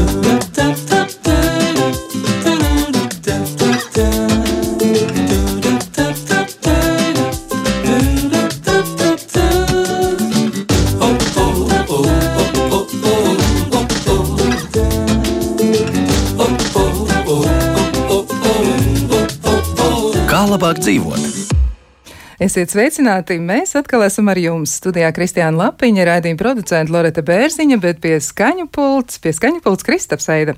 [0.00, 0.29] Kā
[22.50, 23.36] Esiet sveicināti!
[23.38, 24.72] Mēs atkal esam ar jums.
[24.80, 30.26] Studijā Kristiāna Lapiņa, raidījuma producenta Loreta Bērziņa, bet pie skaņu pults, pie skaņu pults Kristaps
[30.34, 30.56] Eida.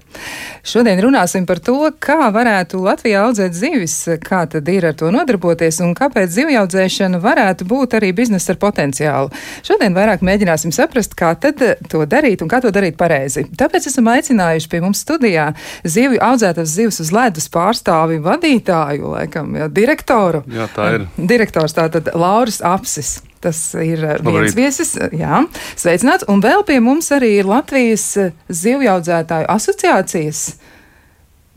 [0.65, 5.83] Šodien runāsim par to, kā varētu Latvijā audzēt zivis, kā tad ir ar to nodarboties
[5.85, 9.29] un kāpēc zivjaudzēšana varētu būt arī biznesa ar potenciālu.
[9.61, 11.61] Šodien vairāk mēģināsim saprast, kā tad
[11.93, 13.45] to darīt un kā to darīt pareizi.
[13.53, 15.51] Tāpēc esam aicinājuši pie mums studijā
[15.85, 20.41] zivju audzētas zivs uz ledus pārstāvi vadītāju, laikam, jā, direktoru.
[20.49, 21.09] Jā, tā ir.
[21.21, 23.21] Direktors tātad Lauris Apsis.
[23.43, 24.55] Tas ir viens Labrīt.
[24.55, 25.41] viesis, jā,
[25.75, 26.29] sveicināts.
[26.31, 28.05] Un vēl pie mums arī ir Latvijas
[28.47, 30.45] zivjaudzētāju asociācijas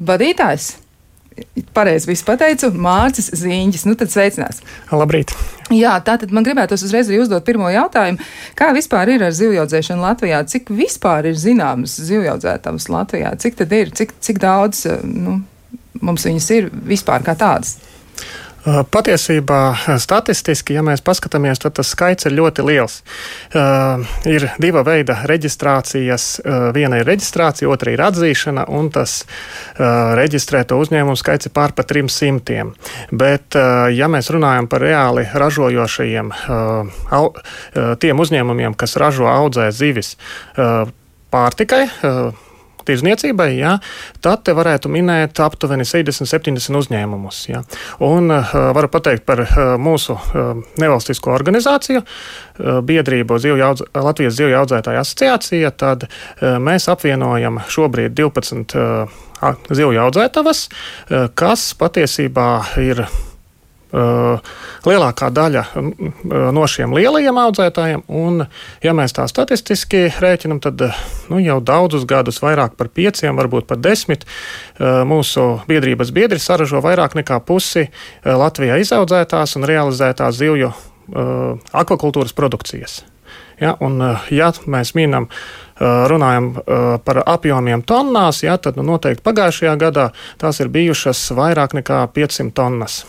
[0.02, 0.72] vadītājs.
[1.76, 3.86] Pareizi visu pateicu, Mārcis Zīņģis.
[3.86, 4.62] Nu tad sveicinās.
[4.90, 5.36] Labrīt.
[5.74, 8.24] Jā, tātad man gribētos uzreiz arī uzdot pirmo jautājumu.
[8.58, 10.44] Kā vispār ir ar zivjaudzēšanu Latvijā?
[10.48, 13.34] Cik vispār ir zināmas zivjaudzētājs Latvijā?
[13.42, 15.42] Cik tad ir, cik, cik daudz nu,
[16.02, 17.78] mums viņas ir vispār kā tādas?
[18.66, 19.60] Patiesībā,
[20.02, 22.96] statistiski, ja mēs paskatāmies, tad tas skaits ir ļoti liels.
[23.54, 26.26] Uh, ir diva veida reģistrācijas.
[26.42, 31.76] Uh, viena ir reģistrācija, otra ir atzīšana, un tas uh, reģistrēto uzņēmumu skaits ir pār
[31.78, 32.66] pa 300.
[33.14, 33.58] Bet,
[33.94, 36.32] ja mēs runājam par reāli ražojošajiem,
[37.16, 37.26] au,
[38.02, 40.16] tiem uzņēmumiem, kas ražo audzē zivis
[41.34, 41.86] pārtikai,
[42.88, 43.76] tirzniecībai, ja,
[44.24, 47.42] tad te varētu minēt aptuveni 70-70 uzņēmumus.
[47.50, 47.64] Ja.
[48.06, 54.60] Un uh, varu pateikt par uh, mūsu uh, nevalstisko organizāciju, uh, biedrību Zivjaudz, Latvijas Zivju
[54.62, 59.22] audzētāju asociācija, tad uh, mēs apvienojam šobrīd 12 uh,
[59.70, 62.50] zivju audzētavas, uh, kas patiesībā
[62.82, 63.06] ir
[63.96, 65.64] lielākā daļa
[66.56, 68.44] no šiem lielajiem audzētājiem, un,
[68.84, 70.84] ja mēs tā statistiski rēķinam, tad
[71.30, 76.82] nu, jau daudzus gadus, vairāk par pieciem, varbūt pat desmit, uh, mūsu biedrības biedri saražo
[76.84, 77.88] vairāk nekā pusi
[78.26, 80.74] Latvijā izaudzētās un realizētās zivju
[81.72, 83.04] akvakultūras produkcijas.
[83.62, 84.02] Ja, un,
[84.34, 85.30] ja mēs minam,
[85.80, 86.50] runājam
[87.06, 90.10] par apjomiem tonnās, ja, tad nu, noteikti pagājušajā gadā
[90.42, 93.04] tās ir bijušas vairāk nekā 500 tonnas.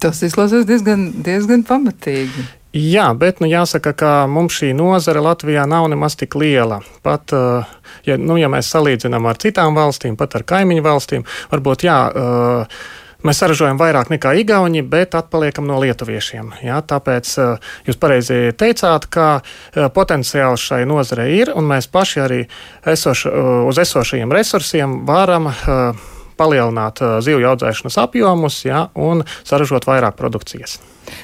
[0.00, 2.46] Tas izklausās diezgan, diezgan pamatīgi.
[2.70, 6.78] Jā, bet nu, jāsaka, ka mums šī nozare Latvijā nav nemaz tik liela.
[7.02, 7.66] Pat, eh,
[8.06, 11.98] ja, nu, ja mēs salīdzinām ar citām valstīm, pat ar kaimiņu valstīm, varbūt jā.
[12.14, 12.78] Eh,
[13.26, 16.52] mēs saražojam vairāk nekā Igauni, bet atpaliekam no lietuviešiem.
[16.62, 16.78] Ja?
[16.80, 19.42] Tāpēc eh, jūs pareizi teicāt, ka
[19.74, 22.40] potenciāls šai nozarei ir, un mēs paši arī
[22.86, 23.26] esoš,
[23.66, 25.50] uz esošajiem resursiem varam
[26.40, 30.80] palielināt zivju audzēšanas apjomus ja, un saražot vairāk produkcijas.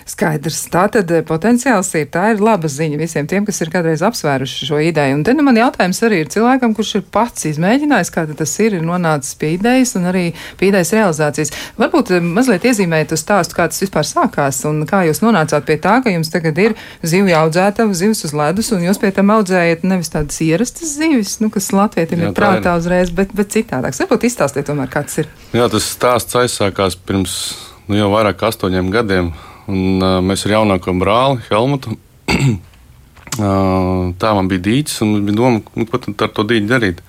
[0.06, 0.60] Skaidrs.
[0.72, 2.08] Tā tad eh, potenciāls ir.
[2.12, 5.18] Tā ir laba ziņa visiem tiem, kas ir kādreiz apsvēruši šo ideju.
[5.18, 8.78] Un te nu man jautājums arī ir cilvēkam, kurš ir pats izmēģinājis, kā tas ir,
[8.78, 10.24] ir nonācis pie idejas un arī
[10.60, 11.52] pie idejas realizācijas.
[11.80, 15.78] Varbūt eh, mazliet iezīmēt uz stāstu, kā tas vispār sākās un kā jūs nonācāt pie
[15.82, 19.86] tā, ka jums tagad ir zivju audzētava, zivs uz ledus, un jūs pie tam audzējat
[19.86, 24.02] nevis tādas ierastas zivis, nu, kas latvietim ir prātā uzreiz, bet, bet citādāks.
[24.02, 25.30] Varbūt izstāstiet tomēr, kāds ir.
[25.54, 27.54] Jā, tas stāsts aizsākās pirms
[27.86, 29.32] nu, jau vairāk kā astoņiem gadiem.
[29.70, 31.96] Un, uh, mēs ar jaunāko brāli Helmutu.
[32.34, 37.02] uh, tā man bija dīķis, un bija doma, nu, ko tad ar to dīķi darīt.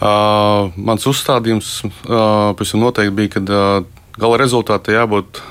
[0.00, 3.86] Uh, mans uzstādījums uh, noteikti bija, ka uh,
[4.16, 5.42] gala rezultātā jābūt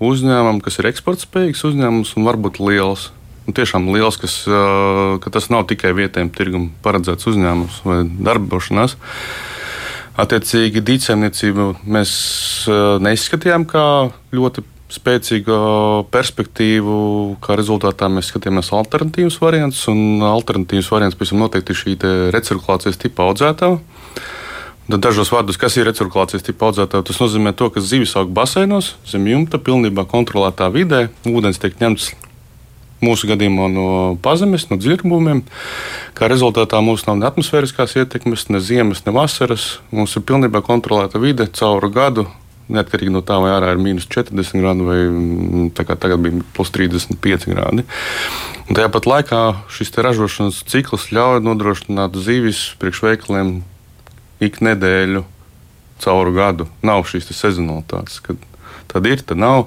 [0.00, 3.10] uzņēmumam, kas ir eksportspējīgs uzņēmums un varbūt liels.
[3.48, 8.96] Un tiešām liels, kas, uh, ka tas nav tikai vietējiem tirgum paredzēts uzņēmums vai darbošanās.
[10.20, 12.10] Attiecīgi, dīķsaimniecību mēs
[12.68, 13.84] uh, neizskatījām kā
[14.36, 15.56] ļoti spēcīgu
[16.10, 16.96] perspektīvu,
[17.44, 21.96] kā rezultātā mēs skatījāmies alternatīvas variantus, un alternatīvas variants pēc tam noteikti ir šī
[22.34, 23.78] recirkulācijas tipa audzētāja.
[24.90, 28.96] Tad dažos vārdos, kas ir recirkulācijas tipa audzētāja, tas nozīmē to, ka zivis aug baseinos,
[29.06, 32.10] zem jumta, pilnībā kontrolētā vidē, ūdens tiek ņemts
[33.04, 33.86] mūsu gadījumā no
[34.22, 35.44] pazemes, no dziļumiem.
[36.18, 39.78] Kā rezultātā mums nav ne atmosfēriskās ietekmes, ne ziemas, ne vasaras.
[39.94, 42.28] Mums ir pilnībā kontrolēta vide cauru gadu
[42.70, 47.48] neatkarīgi no tā, vai ārā ir mīnus 40 grādi vai mm, tagad bija plus 35
[47.50, 47.86] grādi.
[48.68, 49.40] Un tajā pat laikā
[49.74, 53.56] šis ražošanas cikls ļauj nodrošināt zīves priekšveikaliem
[54.44, 55.24] ik nedēļu
[56.04, 56.68] cauru gadu.
[56.86, 58.38] Nav šīs sezonalitātes, kad
[58.90, 59.66] tad ir, tad nav.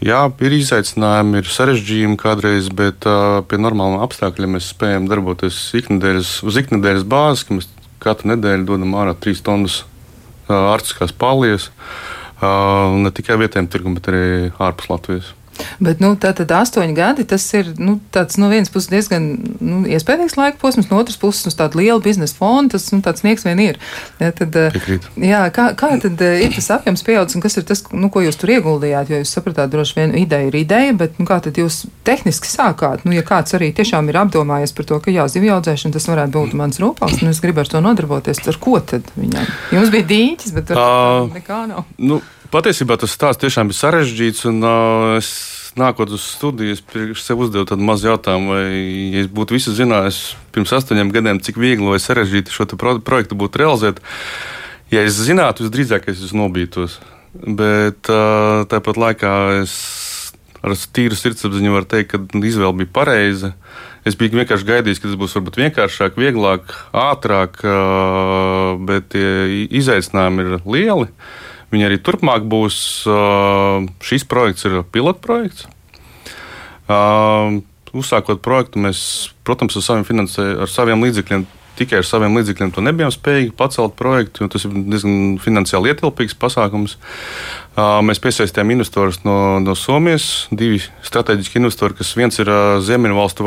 [0.00, 6.30] Jā, ir izaicinājumi, ir sarežģījumi kādreiz, bet uh, pie normāliem apstākļiem mēs spējam darboties iknedēļas,
[6.48, 7.68] uz iknedēļas bāzes, ka mēs
[8.00, 11.68] katru nedēļu dodam ārā trīs tonnas uh, artiskās palijas.
[12.40, 14.24] Uh, ne tikai vietējiem tirgum, bet arī
[14.56, 15.34] ārpus Latvijas.
[15.80, 19.26] Bet, nu, tā tad astoņi gadi, tas ir, nu, tāds no vienas puses diezgan,
[19.60, 23.24] nu, iespējams laika posms, no otras puses uz tādu lielu biznesa fonu, tas, nu, tāds
[23.26, 23.80] nieks vien ir.
[24.20, 25.08] Ja, tad, eh, Piekrīt.
[25.20, 28.24] jā, kā, kā tad eh, ir tas apjoms pieaudzis un kas ir tas, nu, ko
[28.24, 31.60] jūs tur ieguldījāt, jo jūs sapratāt, droši vien ideja ir ideja, bet, nu, kā tad
[31.60, 33.04] jūs tehniski sākāt?
[33.08, 36.36] Nu, ja kāds arī tiešām ir apdomājies par to, ka jā, zivju audzēšana tas varētu
[36.36, 39.48] būt mans rūpals, nu, es gribu ar to nodarboties, ar ko tad viņam?
[39.76, 41.88] Jums bija dīķis, bet tur uh, nekā nav.
[41.98, 42.20] Nu,
[42.50, 45.30] Patiesībā tas stāsts tiešām bija sarežģīts, un uh, es
[45.78, 46.82] nākot uz studijas,
[47.22, 48.64] sev uzdevu tādu mazu jautājumu, vai,
[49.14, 50.18] ja es būtu visu zinājis
[50.50, 54.02] pirms astoņiem gadiem, cik viegli vai sarežģīti šo pro projektu būtu realizēt.
[54.90, 56.98] Ja es zinātu, visdrīzāk es nobītos.
[57.30, 59.76] Bet tāpat laikā es
[60.60, 63.52] ar tīru sirdsapziņu varu teikt, ka izvēle bija pareiza.
[64.04, 67.60] Es biju vienkārši gaidījis, ka tas būs varbūt vienkāršāk, vieglāk, ātrāk,
[68.88, 71.08] bet izaicinājumi ir lieli.
[71.70, 72.80] Viņi arī turpmāk būs.
[74.02, 75.68] Šis projekts ir pilotprojekts.
[77.90, 79.00] Uzsākot projektu, mēs,
[79.46, 81.46] protams, ar saviem, finansē, ar saviem līdzekļiem
[81.80, 86.36] tikai ar saviem līdzekļiem to nebijām spējīgi pacelt projektu, jo tas ir diezgan finansiāli ietilpīgs
[86.40, 86.96] pasākums.
[88.06, 92.50] Mēs piesaistījām investorus no, no Somijas, divi strateģiski investori, kas viens ir
[92.84, 93.46] Ziemeļvalstu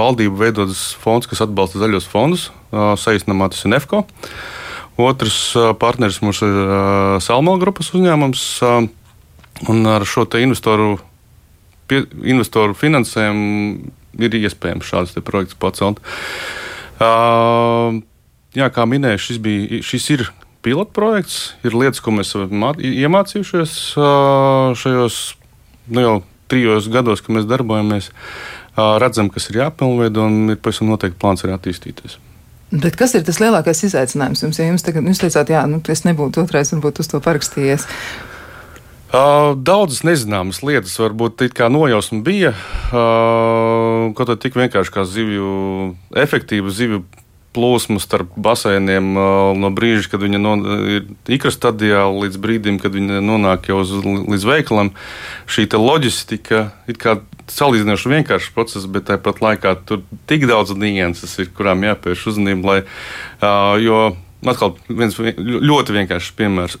[0.00, 4.04] valdību veidotas fonds, kas atbalsta zaļos fondus, saīsinājumā tas ir NEFCO.
[5.06, 5.38] Otrs
[5.80, 6.58] partneris mums ir
[7.24, 8.44] Salmo grupas uzņēmums.
[9.70, 10.94] Un ar šo investoru,
[11.90, 13.90] pie, investoru finansējumu
[14.24, 16.00] ir iespējams šāds projekts pacelt.
[18.56, 20.24] Jā, kā minēju, šis, bija, šis ir
[20.64, 21.36] pilotprojekts.
[21.64, 23.76] Ir lietas, ko mēs iemācījušies
[24.80, 25.20] šajos
[25.90, 26.16] nu, jau
[26.50, 28.10] trijos gados, kad mēs darbojamies.
[28.76, 32.16] Redzam, kas ir jāpilnveido, un ir pavisam noteikti plāns arī attīstīties.
[32.70, 34.58] Bet kas ir tas lielākais izaicinājums jums?
[34.60, 37.86] Ja jums tagad, jūs teicāt, jā, nu, es nebūtu otrais, varbūt uz to parakstījies.
[39.10, 42.52] Uh, daudzas nezināmas lietas, varbūt tā nojausma bija.
[42.94, 45.48] Uh, kaut kā tik vienkārši kā zivju,
[46.14, 47.02] efektīva zivju
[47.56, 49.10] plūsmu starp basēniem
[49.58, 50.54] no brīža, kad viņa no,
[50.98, 54.92] ir ikra stadijā, līdz brīdim, kad viņa nonāk jau uz, līdz veikalam.
[55.50, 57.00] Šī loģistika ir
[57.50, 62.70] salīdzinoši vienkāršs process, bet tāpat laikā tur tik daudz nianses ir, kurām jāpievērš uzmanība.
[62.70, 62.80] Lai,
[63.82, 64.02] jo
[64.46, 66.78] atkal viens ļoti vienkāršs piemērs.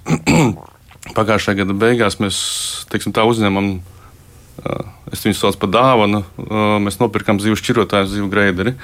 [1.16, 2.38] Pagājušā gada beigās mēs
[2.92, 3.80] teiksim, tā uzņēmām
[5.10, 6.20] Es viņu saucu par dāvanu.
[6.84, 8.74] Mēs nopirkām zivju šķirotāju, zivju greideri,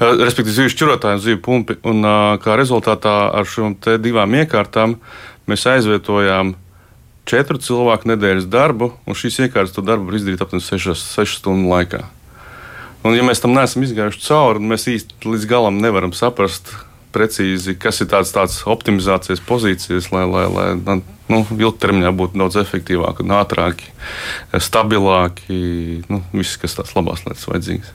[0.00, 1.78] respektīvi zivju šķirotāju, zivju pumpi.
[1.88, 2.04] Un,
[2.42, 4.98] kā rezultātā ar šīm divām iekārtām
[5.48, 6.54] mēs aizvietojām
[7.26, 12.04] četru cilvēku nedēļas darbu, un šīs iekārtas to darbu var izdarīt aptuveni 6 stundu laikā.
[13.06, 16.72] Un, ja mēs tam neesam izgājuši cauri, mēs īsti līdz galam nevaram saprast,
[17.16, 20.68] precīzi, kas ir tāds, tāds optimizācijas pozīcijas, lai, lai, lai
[21.32, 23.92] nu, ilgtermiņā būtu daudz efektīvāki, ātrāki,
[24.62, 25.60] stabilāki.
[26.12, 27.94] Nu, viss, kas tās labās lietas vajadzīgas.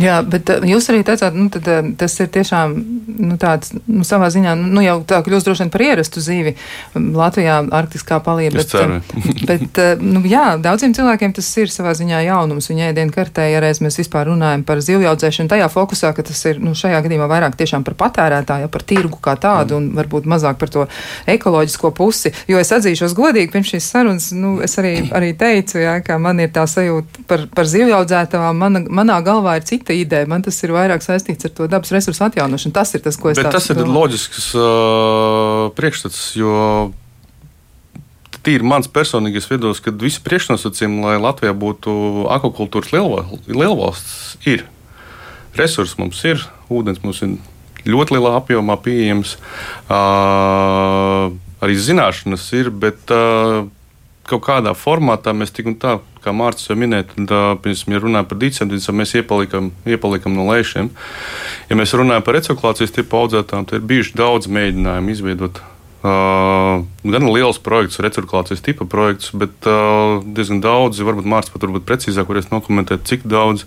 [0.00, 2.72] Jā, bet eh, jūs arī teicāt, nu, tad, eh, tas ir tiešām
[3.12, 6.54] nu, tāds nu, savā ziņā nu, jau tā kļūst droši vien par ierastu zīvi
[6.96, 8.62] Latvijā, arktiskā palība.
[8.62, 9.12] Bet, eh,
[9.50, 12.70] bet nu, jā, daudziem cilvēkiem tas ir savā ziņā jaunums.
[12.72, 16.40] Viņa ēdienu kartē, ja reiz mēs vispār runājam par zivju audzēšanu, tajā fokusā, ka tas
[16.48, 20.56] ir nu, šajā gadījumā vairāk tiešām par patērētāju, par tirgu kā tādu un varbūt mazāk
[20.62, 20.86] par to
[21.28, 22.32] ekoloģisko pusi.
[22.48, 26.40] Jo es atzīšos godīgi, pirms šīs sarunas, nu, es arī, arī teicu, jā, ka man
[26.40, 28.62] ir tā sajūta par, par zivju audzētājām.
[28.62, 30.26] Man, manā galvā ir cita cita ideja.
[30.30, 32.72] Man tas ir vairāk saistīts ar to dabas resursu atjaunošanu.
[32.72, 33.52] Tas ir tas, ko es domāju.
[33.52, 36.92] Tas ir loģisks uh, priekšstats, jo
[38.42, 41.92] tīri mans personīgais viedoklis, ka visi priekšnosacījumi, lai Latvijā būtu
[42.38, 44.66] akvakultūras lielvalsts, ir.
[45.58, 47.36] Resursi mums ir, ūdens mums ir
[47.86, 49.36] ļoti lielā apjomā pieejams,
[49.90, 51.28] uh,
[51.62, 53.68] arī zināšanas ir, bet uh,
[54.26, 57.34] kaut kādā formātā mēs tik un tā, kā Mārcis jau minēja, tad,
[57.66, 60.92] ja runājam par dīķiem, mēs iepalikam, iepalikam no lēšiem.
[61.70, 65.62] Ja mēs runājam par reciklācijas tipu audzētām, tad ir bijuši daudz mēģinājumu izveidot
[66.02, 71.84] Uh, gan liels projekts, reciklācijas tipa projekts, bet uh, diezgan daudz, varbūt Mārcis pat varbūt
[71.86, 73.62] precīzāk varēs nokomentēt, cik daudz.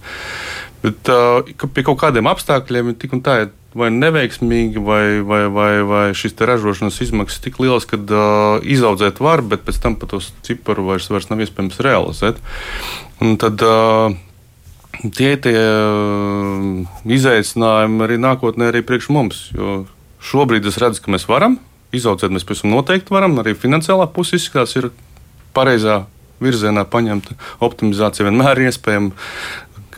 [0.83, 5.71] Bet uh, pie kaut kādiem apstākļiem tik un tā ir vai neveiksmīgi, vai, vai, vai,
[5.87, 10.31] vai šīs ražošanas izmaksas tik lielas, ka uh, izaudzēt var, bet pēc tam pat tos
[10.47, 12.39] ciparu vairs, vairs nav iespējams realizēt.
[13.23, 14.15] Un tad, uh,
[14.95, 15.59] Tie ir tie
[17.17, 19.41] izaicinājumi arī nākotnē, arī priekš mums.
[20.23, 21.59] Šobrīd es redzu, ka mēs varam
[21.95, 23.37] izaudzēt, mēs pavisam noteikti varam.
[23.41, 24.89] Arī finansiālā puse izskatās, ir
[25.55, 26.03] pareizā
[26.43, 27.31] virzienā paņemt.
[27.63, 29.11] Optimizācija vienmēr ir iespējama.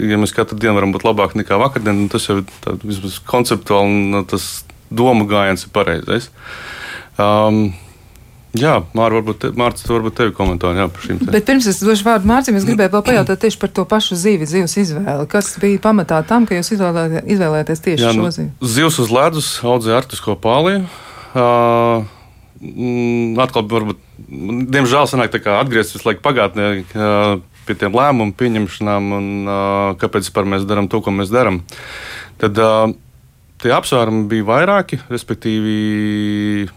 [0.03, 4.27] Ja mēs katru dienu varam būt labāki nekā vakardien, tas jau ir vismaz konceptuāli un
[4.29, 4.47] tas
[4.93, 6.31] doma gājiens ir pareizais.
[7.17, 7.71] Um,
[8.57, 11.19] Jā, Mārcis, varbūt, te, Mārcis, varbūt tevi komentāri jā, par šīm.
[11.29, 14.47] Bet pirms es došu vārdu Mārcim, es gribēju vēl pajautāt tieši par to pašu zīvi,
[14.49, 15.27] zivs izvēli.
[15.29, 18.71] Kas bija pamatā tam, ka jūs izvēlējāties tieši jā, nu, šo zīvi?
[18.77, 20.87] Zivs uz ledus audzēja artisko pāliju.
[21.37, 22.07] Uh,
[23.43, 24.01] atkal, varbūt,
[24.73, 26.71] diemžēl, sanāk tā kā atgriezties visu laiku pagātnē.
[26.95, 31.61] Uh, Pie tiem lēmumu pieņemšanām, un uh, kāpēc mēs darām to, ko mēs darām.
[32.39, 32.93] Tad uh,
[33.61, 36.69] tie apsvērumi bija vairāki, respektīvi,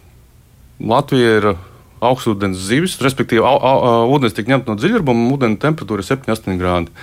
[0.80, 1.50] Latvija ir
[2.00, 6.56] augstūdens zivis, respektīvi, au, au, ūdens tiek ņemta no dziļurbuma, un ūdens temperatūra ir 7-8
[6.61, 6.94] grādi.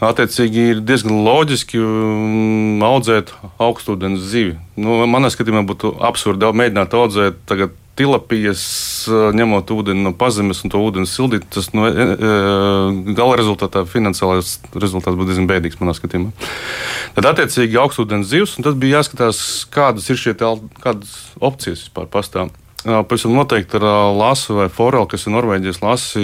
[0.00, 4.54] Attiecīgi, ir diezgan loģiski um, audzēt augstūdens zivi.
[4.80, 8.62] Nu, manā skatījumā būtu absurdi mēģināt audzēt tagad tilapijas,
[9.10, 11.48] uh, ņemot ūdeni no pazemes un to ūdeni sildīt.
[11.52, 12.30] Tas no, e, e,
[13.16, 16.32] gala rezultātā finansiālais rezultāts būtu diezgan bēdīgs manā skatījumā.
[17.16, 19.42] Tad, attiecīgi, augstūdens zivs, un tad bija jāskatās,
[19.74, 22.54] kādas ir šie kādas opcijas vispār pastāv.
[22.80, 23.84] Pavisam noteikti ar
[24.16, 26.22] Lasu vai Forelu, kas ir Norvēģijas lasi,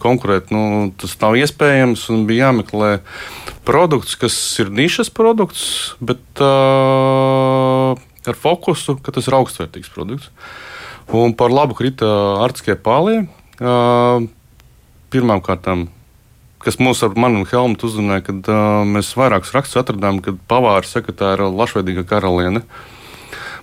[0.00, 0.48] konkurēt.
[0.54, 2.92] Nu, tas nav iespējams bija jāmeklē
[3.68, 5.66] produkts, kas ir nišas produkts,
[6.00, 7.92] bet uh,
[8.24, 10.32] ar fokusu, ka tas ir augstvērtīgs produkts.
[11.08, 12.06] Un par labu krita
[12.44, 13.22] artiskie pālie.
[15.08, 15.68] Pirmkārt,
[16.60, 18.50] kas mūs ar mani un Helmutu uzrunāja, kad
[18.84, 22.60] mēs vairākus rakstus atradām, kad pavāra sekretāra Lašveidīga karaliene.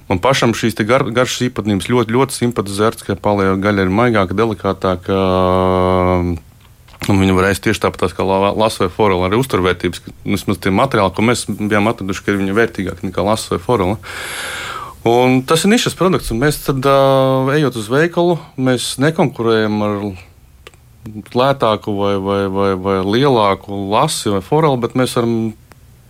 [0.09, 5.13] Man pašam šīs gar, garšas īpatnības ļoti, ļoti simpatizētas, ka palieja gaļa ir maigāka, delikātāka.
[7.05, 10.01] Un viņa varēs tieši tāpat kā vai forela, arī uzturvērtības.
[10.25, 13.21] Vismaz tie materiāli, ko mēs bijām atraduši, ka viņi ir vērtīgāki nekā
[13.53, 14.01] vai forela.
[15.05, 19.99] Un tas ir nišas produkts, un mēs tad, uh, ejot uz veikalu, mēs nekonkurējam ar
[21.37, 25.53] lētāku vai, vai, vai, vai lielāku lasi vai forelu, bet mēs varam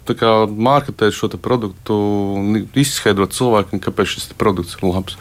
[0.08, 1.98] mārketēt šo produktu
[2.40, 5.18] un izskaidrot cilvēkiem, kāpēc šis produkts ir labs.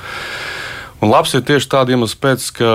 [1.03, 2.71] Un labs ir tieši tādā iemesla pēc, ka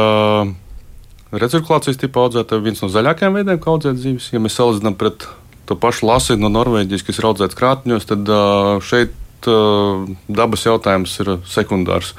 [1.31, 4.33] recirkulācijas tipa audzētāji ir viens no zaļākajiem veidiem, kā audzēt zīves.
[4.33, 5.29] Ja mēs salīdzinām pret
[5.69, 8.35] to pašu lasītu no Norvēģijas, kas ir audzēts krātņos, tad
[8.83, 9.13] šeit
[9.47, 12.13] dabas jautājums ir sekundārs.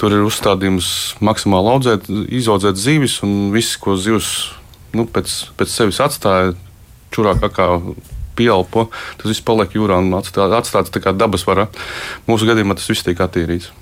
[0.00, 0.90] Tur ir uzstādījums
[1.24, 2.08] maksimāli audzēt,
[2.40, 4.52] izaudzēt zīves, un viss, ko zivs
[4.96, 6.54] nu, pēc, pēc sevis atstāja,
[7.14, 7.68] čurā kā
[8.38, 8.86] pieelpo,
[9.18, 11.66] tas viss paliek jūrā un atstāts, atstāts tā kā dabas varā.
[12.30, 13.72] Mūsu gadījumā tas viss tiek attīrīts.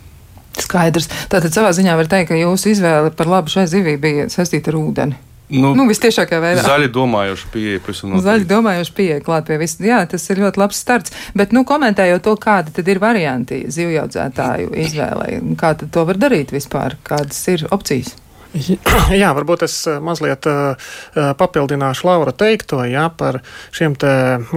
[0.56, 1.11] Skaidrs.
[1.28, 4.78] Tātad savā ziņā var teikt, ka jūsu izvēle par labu šai zivī bija saistīta ar
[4.80, 5.18] ūdeni.
[5.46, 6.64] Nu, nu, Visciešākajā veidā.
[6.66, 7.94] Zaļi domājuši pieeja.
[8.24, 9.86] Zaļi domājuši pieeja klāt pie visiem.
[9.92, 11.14] Jā, tas ir ļoti labs starts.
[11.38, 16.54] Bet, nu, komentējot to, kāda tad ir varianti zivjaudzētāju izvēlei, kā tad to var darīt
[16.54, 18.16] vispār, kādas ir opcijas?
[19.20, 20.90] Jā, varbūt es eh, mazliet uh,
[21.38, 23.40] papildināšu Laura teikto jā, par
[23.74, 24.12] šiem te,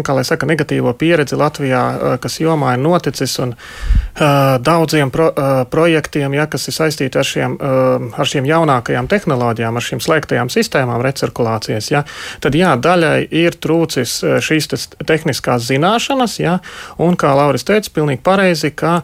[0.05, 5.29] kā lai saka, negatīvo pieredzi Latvijā, uh, kas jomā ir noticis un uh, daudziem pro,
[5.71, 11.03] projektiem, jā, kas ir saistīti ar šiem, ar šiem jaunākajām tehnoloģijām, ar šīm slēgtajām sistēmām
[11.05, 12.03] recirkulācijas, jā,
[12.43, 14.15] tad jā, daļai ir trūcis
[14.45, 14.69] šīs
[15.07, 16.57] tehniskās zināšanas, jā,
[17.01, 18.99] un kā Lauris teica, pilnīgi pareizi, ka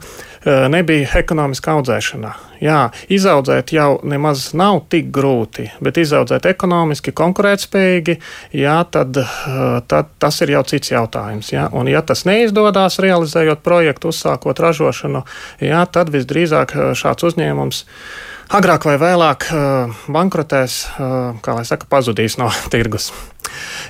[0.45, 2.33] nebija ekonomiska audzēšana.
[2.63, 8.17] Jā, izaudzēt jau nemaz nav tik grūti, bet izaudzēt ekonomiski, konkurētspējīgi,
[8.55, 9.19] jā, tad,
[9.89, 11.51] tad tas ir jau cits jautājums.
[11.53, 11.67] Jā.
[11.75, 15.25] Un, ja tas neizdodas realizējot projektu, uzsākot ražošanu,
[15.65, 17.83] jā, tad visdrīzāk šāds uzņēmums
[18.53, 19.47] agrāk vai vēlāk
[20.11, 20.81] bankrotēs,
[21.41, 23.11] kā lai saka, pazudīs no tirgus.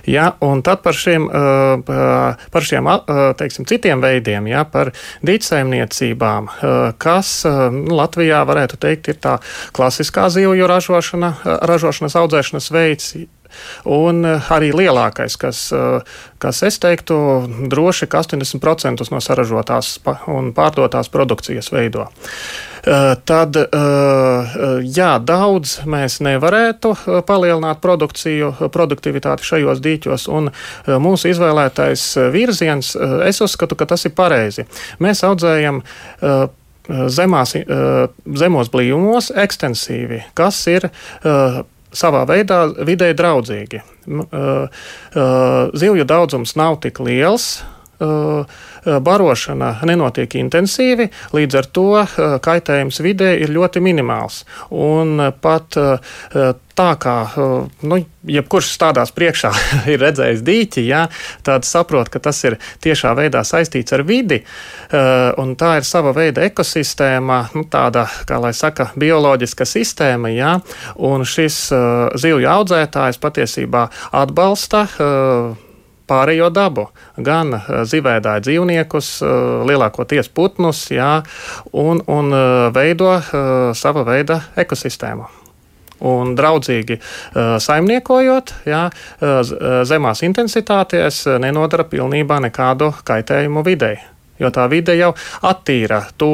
[0.05, 1.25] Ja, un tad par šiem,
[1.87, 2.89] par šiem
[3.39, 4.91] teiksim, citiem veidiem, ja, par
[5.25, 6.49] dīķsaimniecībām,
[7.01, 9.37] kas nu, Latvijā varētu teikt ir tā
[9.75, 11.31] klasiskā zivju ražošana,
[11.71, 13.09] ražošanas audzēšanas veids,
[13.85, 15.65] Un arī lielākais, kas,
[16.41, 17.17] kas es teiktu,
[17.71, 19.97] droši 80% no saražotās
[20.31, 22.07] un pārdotās produkcijas veido.
[22.85, 30.51] Eh, tad eh, jā, daudz mēs nevarētu eh, palielināt produkciju, produktivitāti šajos dīķos, un
[31.01, 32.93] mūsu izvēlētais virziens,
[33.25, 34.67] es uzskatu, ka tas ir pareizi.
[35.01, 35.81] Mēs audzējam
[36.85, 37.55] zemās,
[38.41, 40.87] zemos blīvumos ekstensīvi, kas ir
[41.95, 43.81] savā veidā vidē draudzīgi.
[45.81, 47.63] Zivju daudzums nav tik liels,
[47.99, 51.87] barošana nenotiek intensīvi, līdz ar to
[52.45, 54.43] kaitējums vidē ir ļoti minimāls.
[54.71, 55.77] Un pat
[56.75, 57.15] tā kā
[57.87, 59.51] nu, jebkurš stādās priekšā
[59.93, 61.05] ir redzējis dīķi, ja,
[61.45, 64.41] tad saprot, ka tas ir tiešā veidā saistīts ar vidi,
[65.41, 70.57] un tā ir sava veida ekosistēma, nu, tāda, kā lai saka, bioloģiska sistēma, ja,
[70.99, 71.61] un šis
[72.21, 73.87] zivju audzētājs patiesībā
[74.23, 74.85] atbalsta
[76.07, 79.37] pārējo dabu, gan eh, zivēdāju dzīvniekus, eh,
[79.69, 81.19] lielākoties putnus, jā,
[81.73, 83.13] un, un eh, veido
[83.75, 85.27] sava veida ekosistēmu.
[86.05, 86.97] Un draudzīgi
[87.63, 88.81] saimniekojot, jā,
[89.87, 93.95] zemās intensitātēs nenodara pilnībā nekādu kaitējumu videi.
[94.35, 95.13] Jo tā vide jau
[95.47, 96.33] attīra to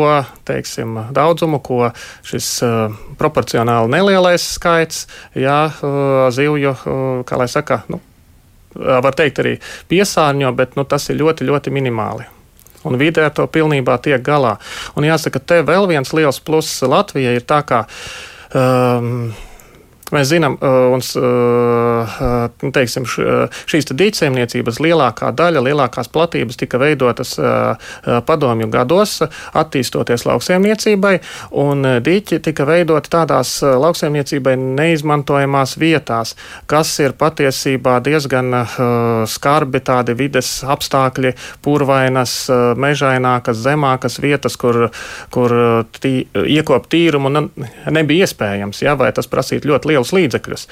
[0.49, 1.91] teiksim, daudzumu, ko
[2.25, 5.05] šis uh, proporcionāli nelielais skaits
[5.37, 8.01] jā, uh, zivju, uh, kā lai saka, nu,
[8.75, 9.55] var teikt, arī
[9.91, 12.27] piesārņo, bet nu, tas ir ļoti, ļoti minimāli.
[12.87, 14.55] Un vidē ar to pilnībā tiek galā.
[14.97, 17.83] Un jāsaka, te vēl viens liels pluss Latvijai ir tā, ka
[18.57, 19.29] um,
[20.11, 27.33] Mēs zinām, uh, un uh, uh, teiksim, šīs dīķsēmniecības lielākā daļa, lielākās platības tika veidotas
[28.27, 29.19] padomju gados,
[29.57, 31.13] attīstoties lauksēmniecībai,
[31.61, 36.35] un dīķi tika veidoti tādās lauksēmniecībai neizmantojamās vietās,
[36.69, 38.51] kas ir patiesībā diezgan
[39.31, 42.35] skarbi tādi vides apstākļi, purvainas,
[42.79, 44.89] mežainākas, zemākas vietas, kur,
[45.33, 45.55] kur
[46.01, 46.13] tī,
[46.57, 50.67] iekopt tīrumu nebija iespējams, ja, vai tas prasītu ļoti lielu lielus līdzekļus.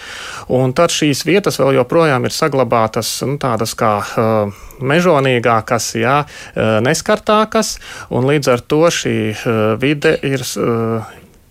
[0.49, 6.79] Un tad šīs vietas vēl joprojām ir saglabātas nu, tādas kā uh, mežonīgākas, jā, uh,
[6.81, 7.77] neskartākas,
[8.09, 11.05] un līdz ar to šī uh, vide ir, uh,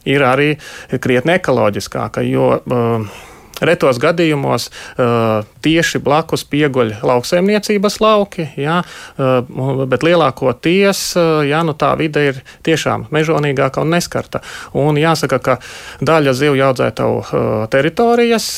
[0.04, 0.56] ir arī
[0.98, 2.24] krietni ekoloģiskāka.
[2.26, 3.27] Jo, uh,
[3.60, 11.74] Retos gadījumos uh, tieši blakus pieguļ lauksaimniecības lauki, jā, uh, bet lielākoties uh, jā, nu,
[11.78, 14.42] tā vide ir tiešām mežonīgāka un neskarta.
[14.78, 15.58] Un jāsaka, ka
[16.04, 18.48] daļa zivju audzētavu teritorijas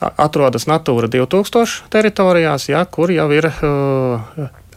[0.00, 3.48] atrodas Natūra 2000 teritorijās, jā, kur jau ir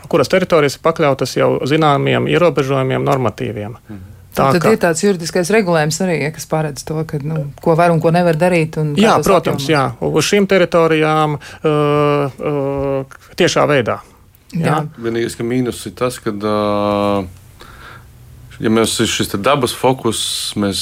[0.08, 3.80] kuras teritorijas ir pakļautas jau zināmiem ierobežojumiem, normatīviem.
[3.90, 4.17] Mhm.
[4.38, 4.74] Tā, tad ka...
[4.76, 8.12] ir tāds juridiskais regulējums arī, ja, kas paredz to, ka, nu, ko var un ko
[8.14, 8.78] nevar darīt.
[9.00, 9.74] Jā, protams, apjomā.
[9.74, 10.12] jā.
[10.20, 14.00] Uz šīm teritorijām uh, uh, tiešā veidā.
[14.54, 14.64] Jā.
[14.64, 14.78] Jā.
[15.02, 16.36] Vienīgais, ka mīnus ir tas, ka.
[16.38, 17.47] Uh,
[18.64, 20.20] ja mēs esam šis dabas fokus,
[20.60, 20.82] mēs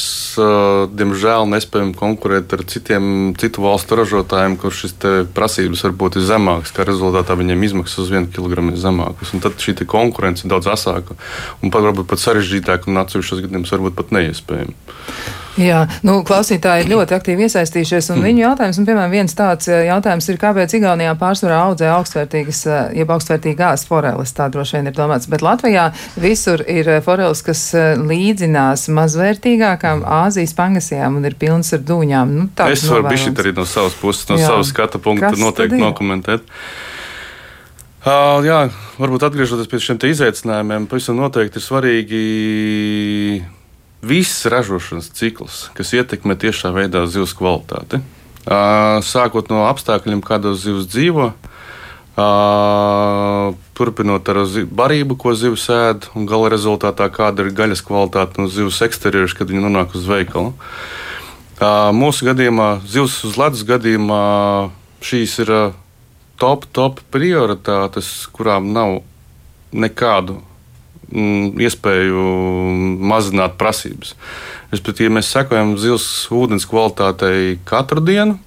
[0.96, 4.98] diemžēl nespējam konkurēt ar citiem citu valstu ražotājiem, kur šis
[5.36, 9.34] prasības varbūt ir zemākas, kā rezultātā viņiem izmaksas uz vienu kilogramu ir zemākas.
[9.36, 11.18] Un tad šī konkurence ir daudz asāka
[11.62, 14.78] un pat varbūt pat sarežģītāka un atsevišķos gadījumos varbūt pat neiespējama.
[15.56, 18.28] Jā, nu, klausītāji ir ļoti aktīvi iesaistījušies, un mm.
[18.28, 22.82] viņu jautājums, un, piemēram, viens tāds eh, jautājums ir, kāpēc Igaunijā pārsvarā audzē augstvērtīgas, eh,
[23.00, 25.86] jeb augstvērtīgās foreles, tā droši vien ir domāts, bet Latvijā
[26.20, 27.64] visur ir eh, foreles, kas
[28.02, 32.36] līdzinās mazvērtīgākām Āzijas pangasijām un ir pilns ar dūņām.
[32.36, 34.52] Nu, es varu bišķi arī no savas puses, no Jā.
[34.52, 36.44] savas skata punkta Kas noteikti nokomentēt.
[38.06, 38.60] Uh, jā,
[39.00, 42.26] varbūt atgriežoties pie šiem izaicinājumiem, pavisam noteikti ir svarīgi
[44.06, 48.02] viss ražošanas cikls, kas ietekmē tiešā veidā zivs kvalitāti.
[48.46, 51.32] Sākot no apstākļiem, kādos zivs dzīvo,
[53.76, 54.42] turpinot ar
[54.82, 59.50] barību, ko zivs ēd, un gala rezultātā kāda ir gaļas kvalitāte no zivs eksteriora, kad
[59.50, 60.54] viņi nonāk uz veikalu.
[61.96, 64.24] Mūsu gadījumā, zivs uz ledus gadījumā,
[65.04, 65.54] šīs ir
[66.40, 69.02] top, top prioritātes, kurām nav
[69.76, 70.42] nekādu
[71.12, 72.24] iespēju
[73.06, 74.16] mazināt prasības.
[74.74, 78.40] Respektīvi, mēs sekojam zils ūdens kvalitātei katru dienu.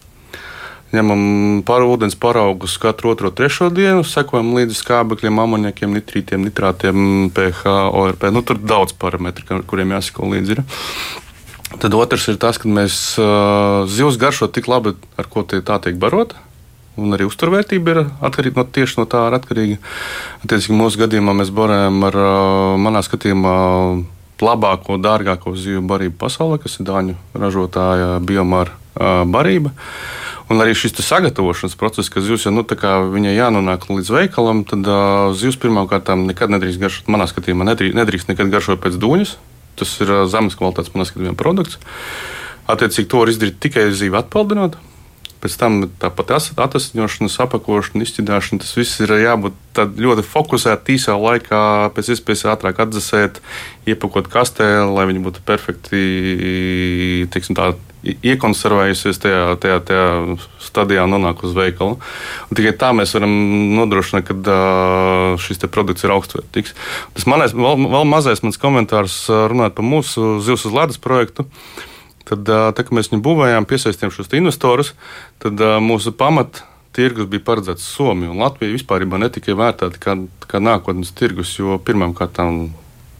[0.88, 1.22] Ņemam
[1.68, 8.30] par ūdens paraugus katru otro, trešo dienu, sekojam līdzi skābekļiem, amoniakiem, nitrītiem, nitrātiem, pH, ORP.
[8.32, 10.56] Nu, tur daudz parametru, kuriem jāsako līdzi.
[10.56, 10.64] Ir.
[11.76, 15.76] Tad otrs ir tas, ka mēs uh, zivs garšo tik labi, ar ko tie tā
[15.84, 16.47] tiek barota
[16.98, 19.24] un arī uzturvērtība ir atkarīga no tieši no tā.
[19.38, 19.78] Atkarīga.
[20.42, 22.18] Attiecīgi, mūsu gadījumā mēs barējam ar,
[22.80, 23.54] manā skatījumā,
[24.42, 28.74] labāko, dārgāko zivju barību pasaulē, kas ir dāņu ražotāja biomāra
[29.28, 29.74] barība.
[30.48, 35.28] Un arī šis sagatavošanas process, ka zivs jau nu, viņai jānonāk līdz veikalam, tad uh,
[35.36, 39.36] zivs pirmkārt nekad nedrīkst garšot, manā skatījumā, nedrīkst, nedrīkst nekad garšot pēc dūņas.
[39.78, 41.76] Tas ir zemes kvalitātes, manā skatījumā, produkts.
[42.68, 44.80] Attiecīgi, to var izdarīt tikai zīvi atpaldinot.
[45.38, 48.62] Pēc tam tāpat atvesļošana, apakošana, izķidāšana.
[48.64, 51.60] Tas viss ir jābūt ļoti fokusētam, īsā laikā,
[51.94, 53.38] pēc iespējas ātrāk atdzesēt,
[53.86, 56.02] iepakot kastē, lai viņi būtu perfekti
[57.30, 57.72] tiksim, tā,
[58.02, 60.08] iekonservējusies tajā, tajā, tajā
[60.62, 61.98] stadijā nonāk uz veikalu.
[62.48, 63.34] Un tikai tā mēs varam
[63.78, 66.74] nodrošināt, ka uh, šis produkts ir augstvērtīgs.
[67.16, 71.46] Tas manais, vēl, vēl mazais komentārs runājot par mūsu zivs uz ledus projektu.
[72.28, 74.92] Tad, tā, kad mēs viņu būvējām, piesaistījām šos investorus,
[75.42, 76.62] tad mūsu pamat
[76.96, 78.34] tirgus bija paredzēts Somija.
[78.36, 80.16] Latvija vispār netika vērtēta kā,
[80.50, 82.40] kā nākotnes tirgus, jo pirmkārt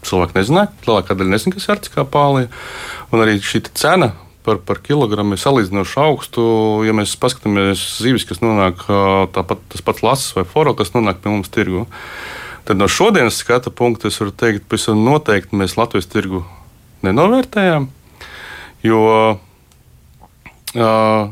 [0.05, 2.49] cilvēki nezināja, lielākā daļa nezina, kas ir arktiskā pālija.
[3.11, 4.13] Un arī šī cena
[4.45, 6.43] par, par kilogramu ir salīdzinoši augstu.
[6.87, 8.85] Ja mēs paskatāmies zivis, kas nonāk
[9.35, 11.85] tāpat tas pats lasis vai foro, kas nonāk pie mums tirgu.
[12.67, 16.43] Tad no šodienas skata punkta es varu teikt, ka noteikti mēs Latvijas tirgu
[17.05, 17.89] nenovērtējām.
[18.85, 18.99] Jo
[20.75, 21.31] uh,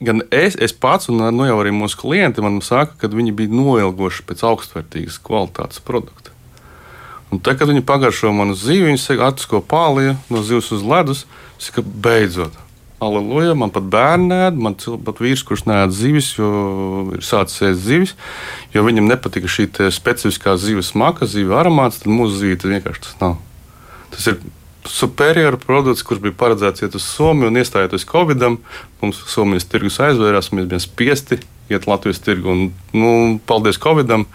[0.00, 4.24] gan es, es pats, un nu, arī mūsu klienti man saka, ka viņi bija noilgoši
[4.28, 6.32] pēc augstvērtīgas kvalitātes produkta.
[7.30, 11.26] Un tad, kad viņi pagaršo manu zīvi, viņi saka, atsko pāliju no zivs uz ledus,
[11.62, 12.56] saka, beidzot.
[13.00, 16.50] Aleluja, man pat bērni nēd, man pat vīrs, kurš nēd zivis, jo
[17.16, 18.12] ir sācis ēst zivis,
[18.74, 23.38] jo viņam nepatika šī specifiskā zivis smaka, zivs aromāts, tad mūsu zīve vienkārši tas nav.
[24.12, 24.42] Tas ir
[24.88, 28.60] superioru produkts, kurš bija paredzēts iet uz Somiju un iestājoties Covidam.
[29.02, 31.40] Mums Somijas tirgus aizvērās, mēs bijām spiesti
[31.70, 32.50] iet Latvijas tirgu.
[32.52, 32.62] Un,
[32.96, 33.12] nu,
[33.46, 34.26] paldies Covidam!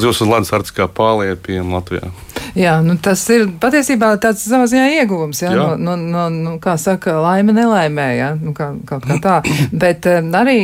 [0.00, 2.12] Zivs uz kā pālie ir pieejama Latvijā.
[2.52, 5.66] Jā, nu tas ir patiesībā tāds savā ziņā ieguvums, jā, jā.
[5.80, 9.38] No, no, no, kā saka, laime nelaimē, jā, nu, kā, kaut kā tā.
[9.82, 10.56] Bet arī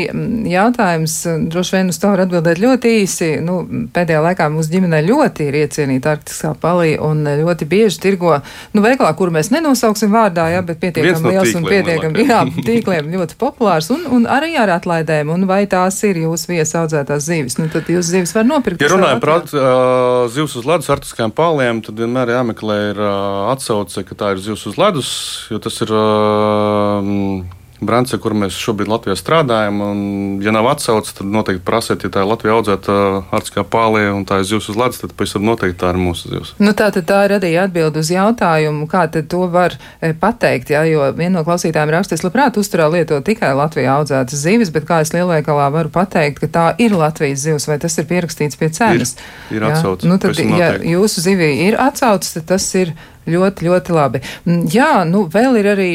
[0.52, 1.14] jautājums,
[1.48, 3.30] droši vien uz to var atbildēt ļoti īsi.
[3.44, 3.60] Nu,
[3.94, 8.36] pēdējā laikā mūsu ģimene ļoti ir iecienīta arktiskā palī un ļoti bieži tirgo,
[8.76, 13.08] nu, veiklā, kuru mēs nenosauksim vārdā, jā, bet pietiekami no liels un pietiekami, jā, tīkliem
[13.16, 15.32] ļoti populārs un, un arī ar atlaidēm.
[15.32, 17.56] Un vai tās ir jūsu viesaudzētās zivis?
[17.60, 18.77] Nu, tad jūs zivis var nopirkt.
[18.78, 24.04] Ja runājam par uh, zivs uz ledus arktiskajām paliem, tad vienmēr jāmeklē ir, uh, atsauce,
[24.06, 25.10] ka tā ir zivs uz ledus,
[25.50, 25.94] jo tas ir.
[25.94, 29.98] Uh, Brants, ar kuru mēs šobrīd Latvijā strādājam, un,
[30.42, 32.94] ja nav atsaucis, tad noteikti prasiet, ja tā ir Latvijā audzēta
[33.34, 36.54] ārstiskā pālija un tā ir zivs uz ledus, tad tam noteikti tā ir mūsu zivs.
[36.58, 40.82] Nu, tā tad tā radīja atbildi uz jautājumu, kā tad to var e, pateikt, jā,
[40.90, 45.02] jo viena no klausītājiem raksta, es labprāt uzturā lietot tikai Latvijā audzētas zivis, bet kā
[45.04, 49.14] es lielveikalā varu pateikt, ka tā ir Latvijas zivs, vai tas ir pierakstīts pie cenas?
[49.52, 50.08] Ir, ir atsaucis.
[50.10, 52.96] Nu, tad, ja jūsu zivī ir atsaucis, tad tas ir
[53.28, 54.20] Ļoti, ļoti labi.
[54.46, 55.88] Mm, jā, nu vēl ir arī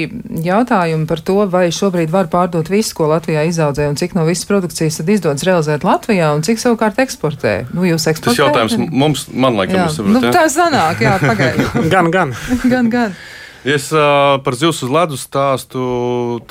[0.46, 4.48] jautājumi par to, vai šobrīd var pārdot visu, ko Latvijā izaudzē, un cik no visas
[4.50, 7.56] produkcijas tad izdodas realizēt Latvijā, un cik savukārt eksportē.
[7.74, 8.38] Nu, jūs eksportējat?
[8.38, 9.88] Tas jautājums mums, man laikam, jā.
[9.98, 10.12] ir.
[10.14, 11.88] Nu, tā sanāk, jā, pagaidām.
[11.94, 12.36] gan, gan.
[12.74, 13.18] gan, gan.
[13.64, 15.82] Es uh, par zivs uz ledus stāstu.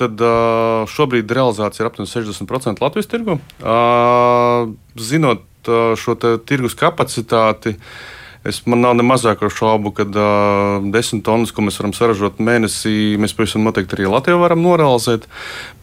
[0.00, 3.36] Tad uh, šobrīd realizācija ir aptuveni 60% Latvijas tirgu.
[3.60, 6.16] Uh, zinot uh, šo
[6.48, 8.11] tirgus kapacitāti, uh,
[8.42, 13.14] Es, man nav ne mazāko šaubu, ka uh, desmit tonnas, ko mēs varam saražot mēnesī,
[13.22, 15.28] mēs pavisam noteikti arī Latvijā varam norealizēt.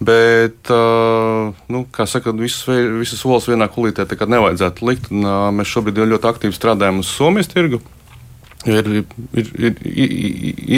[0.03, 2.67] Bet, uh, nu, kā saka, visas,
[2.99, 5.07] visas olas vienā kulītē nevajadzētu likt.
[5.13, 7.79] Un, uh, mēs šobrīd ļoti aktīvi strādājam uz Somijas tirgu.
[8.67, 9.05] Ir, ir,
[9.39, 9.77] ir, ir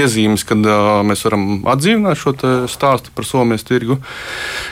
[0.04, 2.36] iezīmes, kad uh, mēs varam atdzīvināt šo
[2.70, 3.98] stāstu par Somijas tirgu,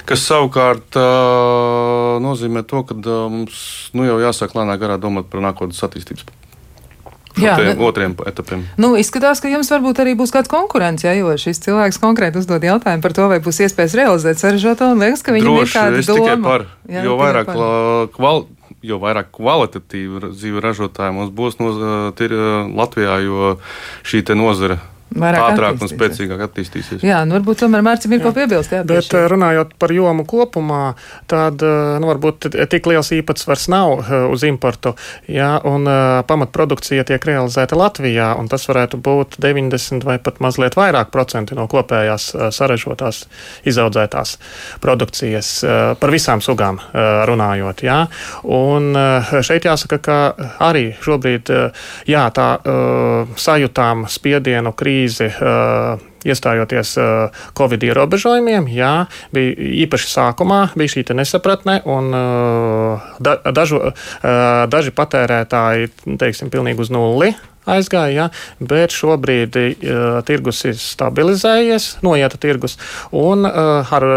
[0.05, 3.63] kas savukārt uh, nozīmē to, ka uh, mums
[3.97, 6.29] nu, jau jāsāk lēnām garā domāt par nākotnes attīstības
[7.37, 8.63] Jā, tiem nu, otriem etapiem.
[8.81, 12.65] Nu, izskatās, ka jums varbūt arī būs kāds konkurents, ja, jo šis cilvēks konkrēti uzdod
[12.65, 16.05] jautājumu par to, vai būs iespējas realizēt sarežģīto, un liekas, ka viņam Droši, ir kāda
[16.09, 16.23] doma.
[16.25, 18.11] Tikai par, jā, jo, vairāk, par.
[18.17, 18.43] Kval,
[18.89, 21.73] jo vairāk kvalitatīvu dzīvi ražotāju mums būs no,
[22.17, 22.33] tir,
[22.73, 23.57] Latvijā, jo
[24.07, 24.79] šī nozara
[25.17, 27.03] ātrāk un spēcīgāk attīstīsies.
[27.05, 28.73] Jā, nu varbūt tomēr Mārcis ir ko piebilst.
[28.73, 30.93] Jā, Bet eh, runājot par jomu kopumā,
[31.29, 34.93] tad eh, nu, varbūt tik liels īpatsvars nav eh, uz importu,
[35.29, 35.87] jā, un
[36.29, 41.65] pamatprodukcija tiek realizēta Latvijā, un tas varētu būt 90 vai pat mazliet vairāk procenti no
[41.71, 43.23] kopējās saražotās
[43.67, 44.35] izaudzētās
[44.83, 45.51] produkcijas
[45.99, 47.83] par visām sugām runājot.
[47.85, 47.99] Jā.
[48.43, 48.91] Un
[49.45, 50.17] šeit jāsaka, ka
[50.69, 51.51] arī šobrīd
[52.09, 52.49] jā, tā
[53.39, 55.29] sajūtām spiedienu krīzi krīzi.
[55.39, 58.93] Uh, iestājoties uh, Covid ierobežojumiem, jā,
[59.35, 63.81] bija īpaši sākumā bija šī nesapratne, un uh, da, dažu,
[64.69, 67.33] daži patērētāji, teiksim, pilnīgi uz nulli
[67.69, 68.27] aizgāja, ja,
[68.59, 72.77] bet šobrīd uh, tirgus ir stabilizējies, noieta tirgus
[73.15, 74.07] un uh, ar,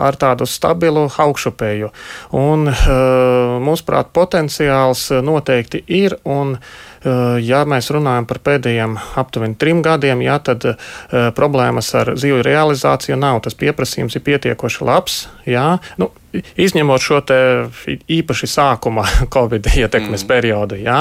[0.00, 1.90] ar tādu stabilu augšupēju.
[2.36, 6.18] Un, uh, mūsuprāt, potenciāls noteikti ir.
[6.28, 10.90] Un, uh, ja mēs runājam par pēdējiem aptuveni trim gadiem, jā, tad uh,
[11.36, 13.42] problēma problēmas ar zivju realizāciju nav.
[13.44, 15.20] Tas pieprasījums ir pietiekoši labs.
[15.48, 15.78] Jā.
[15.98, 17.16] Nu, Izņemot šo
[18.06, 19.02] īpaši sākuma
[19.34, 20.28] Covid ietekmes mm.
[20.30, 21.00] periodu, jā,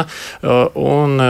[0.74, 1.22] un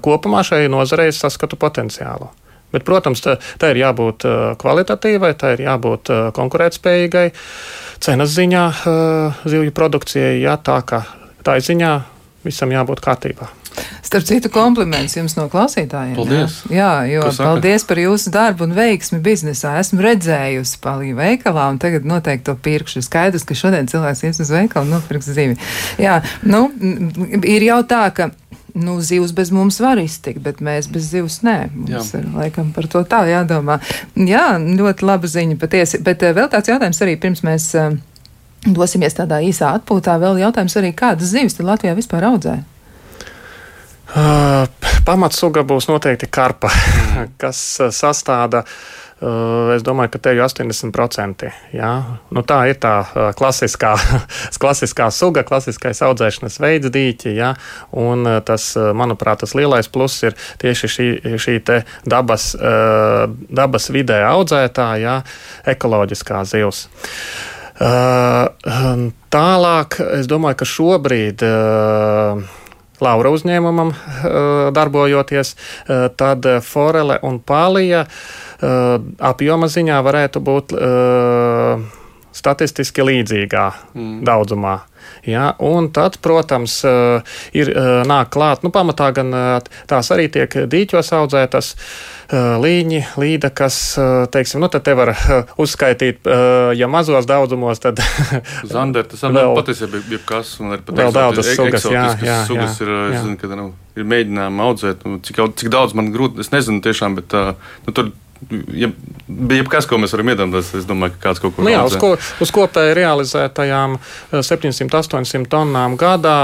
[0.00, 2.30] kopumā šai nozarei saskatu potenciālu.
[2.72, 3.36] Bet, protams, tā,
[3.68, 4.24] ir jābūt
[4.62, 6.08] kvalitatīvai, tā ir jābūt
[6.40, 7.26] konkurētspējīgai
[8.00, 8.66] cenas ziņā
[9.44, 11.04] zivju produkcijai, jā, tā kā
[11.44, 11.96] tā ziņā
[12.48, 13.59] visam jābūt kārtībā.
[14.06, 16.16] Starp citu, kompliments jums no klausītājiem.
[16.18, 16.60] Paldies!
[16.72, 19.76] Jā, jā jo paldies par jūsu darbu un veiksmi biznesā.
[19.82, 23.02] Esmu redzējusi palīdzību veikalā un tagad noteikti to pirkšu.
[23.06, 25.58] Skaidrs, ka šodien cilvēks ies uz veikalu un nopirks zivi.
[26.00, 26.68] Jā, nu,
[27.42, 28.30] ir jau tā, ka.
[28.70, 31.56] Nu, zivs bez mums var iztikt, bet mēs bez zivs nē.
[31.74, 32.20] Mums Jā.
[32.20, 33.80] ir laikam par to tā jādomā.
[34.14, 35.98] Jā, ļoti laba ziņa patiesi.
[36.06, 37.96] Bet eh, vēl tāds jautājums arī pirms mēs uh,
[38.66, 40.14] dosimies tādā īsā atpūtā.
[40.22, 42.60] Vēl jautājums arī, kādas zivis Latvijā vispār audzē?
[44.10, 44.64] Uh,
[45.06, 46.70] pamatsuga būs noteikti karpa,
[47.42, 48.64] kas uh, sastāda.
[49.20, 51.44] Uh, es domāju, ka te ir 80%.
[51.76, 51.90] Jā.
[52.34, 52.94] Nu, tā ir tā
[53.38, 53.92] klasiskā,
[54.62, 57.36] klasiskā suga, klasiskais audzēšanas veids, dīķi.
[57.36, 57.52] Jā.
[58.02, 61.58] Un tas, manuprāt, tas lielais pluss ir tieši šī, šī
[62.08, 62.50] dabas,
[63.60, 64.88] dabas vidē audzētā,
[65.70, 66.86] ekoloģiskā zivs.
[69.36, 71.44] Tālāk, es domāju, ka šobrīd
[73.00, 74.28] Laura uzņēmumam eh,
[74.76, 80.76] darbojoties, eh, tad forele un palija eh, apjoma ziņā varētu būt
[82.30, 84.20] statistiski līdzīgā mm.
[84.26, 84.76] daudzumā.
[85.28, 86.80] Ja, un tad, protams,
[87.56, 87.72] ir
[88.08, 89.34] nāk klāt, nu, pamatā gan
[89.90, 91.74] tās arī tiek dīķos audzētas.
[92.30, 93.76] Līņi, līda, kas,
[94.30, 95.10] teiksim, nu, tad te var
[95.58, 96.28] uzskaitīt,
[96.78, 97.98] ja mazos daudzumos, tad.
[98.70, 102.78] Zander, tas vēl patiesībā ir kas, un ir pat vēl daudzas sugas, jā, jā, sugas
[102.78, 103.24] jā, ir, jā.
[103.24, 103.66] zinu, ka, nu,
[103.98, 107.34] ir mēģinājumi audzēt, nu, cik, cik daudz man grūti, es nezinu tiešām, bet,
[107.88, 108.12] nu, tur
[108.74, 108.90] ja,
[109.28, 112.12] jebkas, ko mēs varam iedomāties, es domāju, ka kāds kaut ko nu, jā, uz, ko,
[112.16, 113.96] uz kopēji realizētajām
[114.32, 116.38] 700-800 eh, tonnām gadā,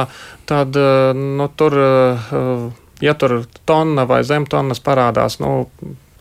[0.49, 2.67] tad eh, nu, tur, eh,
[3.05, 5.69] ja tur tonna vai zem tonnas parādās, nu,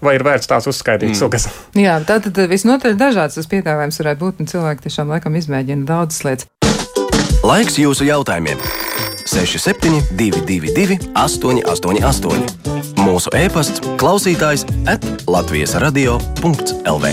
[0.05, 1.19] vai ir vērts tās uzskaitīt mm.
[1.19, 1.49] sugas.
[1.85, 6.25] Jā, tā tad visnotaļ dažāds tas piedāvājums varētu būt, un cilvēki tiešām laikam izmēģina daudzas
[6.27, 6.51] lietas.
[7.45, 8.61] Laiks jūsu jautājumiem!
[9.25, 12.45] 6722, 888,
[13.01, 14.67] mūsu e-pasts, klausītājs
[15.25, 17.09] Latvijas radio.lv.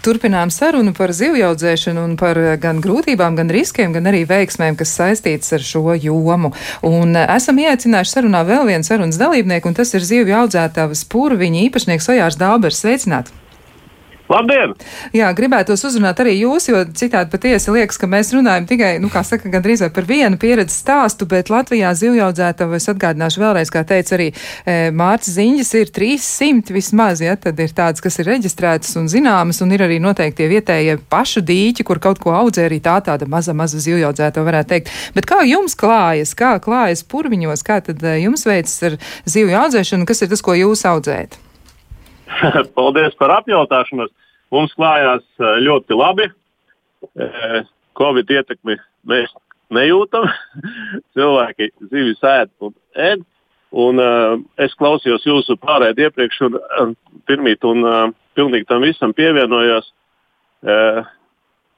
[0.00, 5.52] Turpinām sarunu par zivjaudzēšanu un par gan grūtībām, gan riskiem, gan arī veiksmēm, kas saistītas
[5.54, 6.54] ar šo jomu.
[6.88, 11.66] Un e, esam ieaicinājuši sarunā vēl vienu sarunas dalībnieku, un tas ir zivju audzētavas purviņa
[11.68, 12.80] īpašnieks Ojārs Dābers.
[12.80, 13.39] Sveicināti!
[14.30, 14.76] Labdien!
[15.10, 19.24] Jā, gribētos uzrunāt arī jūs, jo citādi patiesi liekas, ka mēs runājam tikai, nu, kā
[19.26, 24.28] saka, gandrīz par vienu pieredzi stāstu, bet Latvijā zivjaudzētava, es atgādināšu vēlreiz, kā teica arī
[24.30, 29.64] e, Mārcis Ziņģis, ir 300 vismaz, ja, tad ir tādas, kas ir reģistrētas un zināmas,
[29.66, 33.56] un ir arī noteikti vietējie pašu dīķi, kur kaut ko audzē arī tā tāda maza,
[33.56, 34.94] maza zivjaudzētava varētu teikt.
[35.18, 40.06] Bet kā jums klājas, kā klājas purviņos, kā tad e, jums veicas ar zivju audzēšanu,
[40.06, 41.40] kas ir tas, ko jūs audzējat?
[42.76, 44.12] Paldies par apjautāšanos.
[44.50, 45.22] Mums klājās
[45.62, 46.26] ļoti labi.
[47.98, 48.76] Covid ietekmi
[49.08, 49.32] mēs
[49.74, 50.26] nejūtam.
[51.14, 53.26] Cilvēki zivis ēd un ēd.
[53.70, 56.88] Un, uh, es klausījos jūsu pārēdi iepriekš, un uh,
[57.30, 58.00] pirmīt, un uh,
[58.34, 59.92] pilnīgi tam visam pievienojos.
[60.66, 61.04] Uh,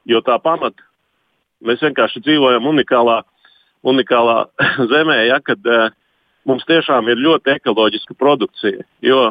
[0.09, 0.81] jo tā pamata
[1.63, 3.19] mēs vienkārši dzīvojam unikālā,
[3.85, 4.39] unikālā
[4.91, 5.93] zemē, ja, kad uh,
[6.49, 8.81] mums tiešām ir ļoti ekoloģiska produkcija.
[9.05, 9.29] Jo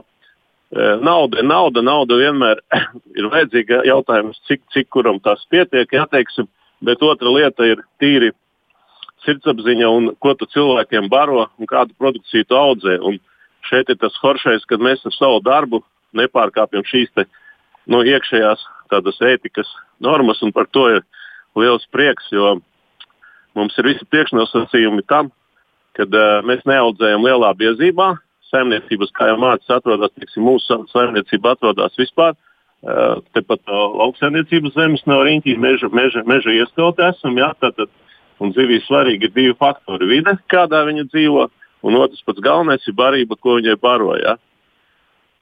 [0.72, 2.62] Nauda ir nauda, nauda vienmēr
[3.18, 3.82] ir vajadzīga.
[3.88, 6.48] Jautājums, cik, cik kuram tas pietiek, jāteiksim,
[6.84, 8.32] bet otra lieta ir tīri
[9.26, 12.96] sirdsapziņa un ko tu cilvēkiem baro un kādu produkciju tu audzē.
[13.04, 13.20] Un
[13.68, 15.82] šeit ir tas foršais, ka mēs ar savu darbu
[16.16, 17.26] nepārkāpjam šīs te,
[17.86, 19.68] no nu, iekšējās tādas ētikas
[20.00, 21.04] normas, un par to ir
[21.58, 22.58] liels prieks, jo
[23.56, 25.30] mums ir visi priekšnosacījumi tam,
[25.96, 28.14] kad uh, mēs neaudzējam lielā biezībā,
[28.52, 32.36] saimniecības, kā jau mācīs, atrodas, teiksim, mūsu saimniecība atrodas vispār.
[32.82, 37.36] Uh, tepat uh, lauksaimniecības zemes nav riņķī, meža, meža, meža ieskauti esam.
[37.38, 37.92] Jā, tātad,
[38.42, 41.46] un zivīs svarīgi ir divi faktori- vide, kādā viņa dzīvo,
[41.86, 44.34] un otrs pats galvenais ir barība, ko viņai baroja.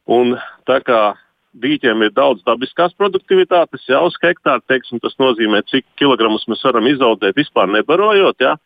[0.06, 0.36] Un
[0.68, 1.16] tā kā
[1.56, 6.84] dīķiem ir daudz dabiskās produktivitātes, jau uz hektāru, teiksim, tas nozīmē, cik kilogramus mēs varam
[6.84, 8.36] izaudzēt vispār nebarojot.
[8.38, 8.56] Ja?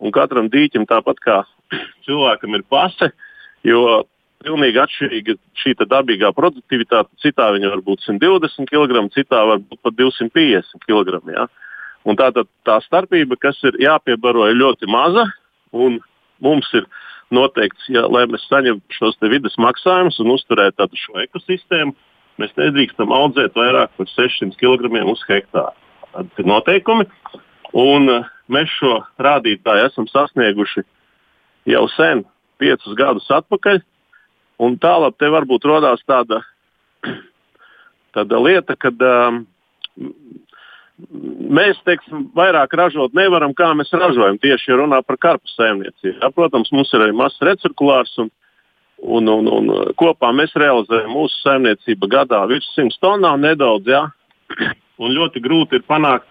[0.00, 1.42] Un katram dīķim, tāpat kā
[2.06, 3.31] cilvēkam ir pase, uh,
[3.66, 4.02] Jo
[4.42, 7.10] pilnīgi atšķirīga šī dabīgā produktivitāte.
[7.22, 11.20] Citā viņa var būt 120 kg, citā var būt pat 250 kg.
[11.30, 11.46] Ja?
[12.08, 15.28] Un tā, tā, tā starpība, kas ir jāpiebaro, ir ļoti maza.
[15.72, 16.88] Mums ir
[17.32, 21.94] noteikts, ja, lai mēs saņemtu šos vidas maksājumus un uzturētu šo ekosistēmu,
[22.42, 25.76] mēs nedrīkstam audzēt vairāk par 600 kg uz hektāru.
[26.12, 27.06] Tādi ir noteikumi.
[27.78, 28.10] Un
[28.52, 30.84] mēs šo rādītāju esam sasnieguši
[31.72, 32.26] jau sen,
[32.62, 33.82] piecus gadus atpakaļ.
[34.62, 36.42] Un tālāk te varbūt radās tāda,
[38.14, 39.40] tāda lieta, ka um,
[41.58, 44.38] mēs teiksim, vairāk ražot nevaram, kā mēs ražojam.
[44.42, 46.20] Tieši runā par karpu saimniecību.
[46.20, 48.14] Ja, protams, mums ir arī mazs recirkulārs.
[48.22, 48.32] Un,
[49.02, 53.88] Un, un, un kopā mēs realizējam mūsu saimniecību gadā virs 100 tonnām nedaudz.
[53.90, 54.04] Ja?
[55.02, 56.28] Un ļoti grūti ir panākt,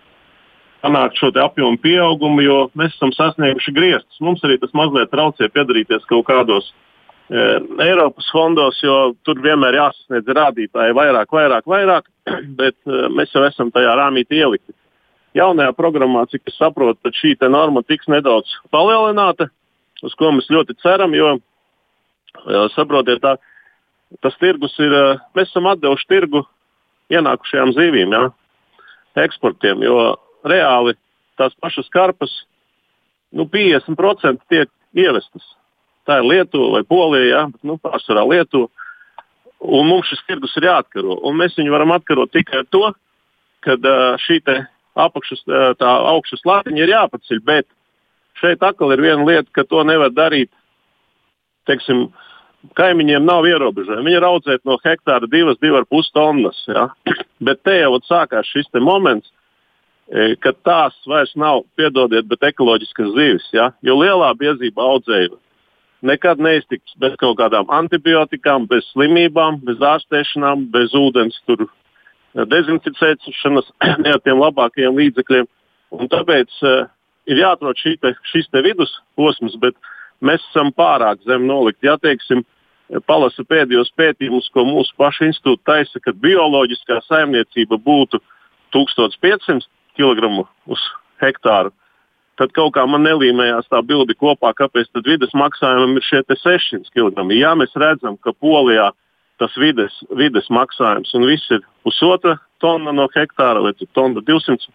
[0.84, 4.22] panākt šo apjomu pieaugumu, jo mēs esam sasnieguši griestus.
[4.24, 7.46] Mums arī tas mazliet traucē piedalīties kaut kādos e,
[7.88, 12.10] Eiropas fondos, jo tur vienmēr jāsasniedz rādītāji vairāk, vairāk, vairāk,
[12.60, 14.76] bet e, mēs jau esam tajā rāmītī ielikti.
[15.38, 19.48] Jaunajā programmā, cik es saprotu, šī norma tiks nedaudz palielināta,
[20.04, 21.38] uz ko mēs ļoti ceram, jo
[22.76, 23.36] Saprotiet, tā,
[24.24, 24.94] tas tirgus ir,
[25.36, 26.44] mēs esam atdevuši tirgu
[27.12, 28.30] ienākušajām zivīm, ja,
[29.20, 30.16] eksportiem, jo
[30.48, 30.96] reāli
[31.40, 32.34] tās pašas karpas
[33.32, 35.46] nu, 50% tiek ievestas.
[36.08, 38.70] Tā ir Lietuva vai Polija, ja, bet nu, pārsvarā Lietuva.
[39.62, 41.20] Un mums šis tirgus ir jāatkaro.
[41.28, 42.88] Un mēs viņu varam atkarot tikai ar to,
[43.62, 43.78] ka
[44.26, 44.42] šī
[44.98, 45.46] apakšas,
[45.78, 47.44] tā augšas latiņa ir jāpaceļ.
[47.46, 47.68] Bet
[48.42, 50.50] šeit atkal ir viena lieta, ka to nevar darīt
[51.70, 52.08] teiksim,
[52.78, 54.08] kaimiņiem nav ierobežojumi.
[54.10, 56.64] Viņi ir audzēti no hektāra 2,5 tonnas.
[56.68, 56.90] Ja?
[57.46, 59.32] Bet te jau sākās šis moments,
[60.12, 63.48] e, kad tās vairs nav, piedodiet, bet ekoloģiskas zivis.
[63.56, 63.72] Ja?
[63.82, 65.32] Jo lielā biezība audzēja
[66.02, 73.70] nekad neiztiks bez kaut kādām antibiotikām, bez slimībām, bez ārstēšanām, bez ūdens tur, e, dezinficēšanas,
[74.04, 75.50] ne ar tiem labākajiem līdzekļiem.
[75.92, 76.86] Un tāpēc uh,
[77.28, 79.76] ir jāatrod šī te, šis te vidusposms, bet
[80.24, 81.90] mēs esam pārāk zem nolikti.
[81.90, 82.46] Ja teiksim,
[83.08, 88.22] palasa pēdējos pētījumus, ko mūsu pašu institūts taisa, ka bioloģiskā saimniecība būtu
[88.76, 90.82] 1500 kg uz
[91.22, 91.74] hektāru,
[92.40, 97.28] tad kaut kā man nelīmējās tā bilde kopā, kāpēc vidas maksājumam ir šie 600 kg.
[97.38, 98.92] Ja mēs redzam, ka Polijā
[99.42, 104.68] tas vides, vides maksājums un viss ir pusotra tonna no hektāra vai tonna 200,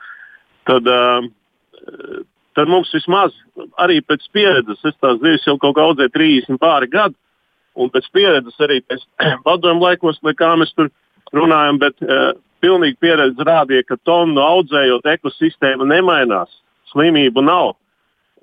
[0.66, 1.28] tad uh,
[2.56, 3.36] tad mums vismaz
[3.82, 7.14] arī pēc pieredzes, es tās zivis jau kaut kā audzēju 30 pāri gadu,
[7.76, 9.04] un pēc pieredzes arī pēc
[9.46, 10.90] padomu laikos, lai kā mēs tur
[11.36, 12.32] runājam, bet uh,
[12.66, 16.50] pilnīgi pieredze rādīja, ka tonu audzējot ekosistēma nemainās,
[16.90, 17.76] slimību nav.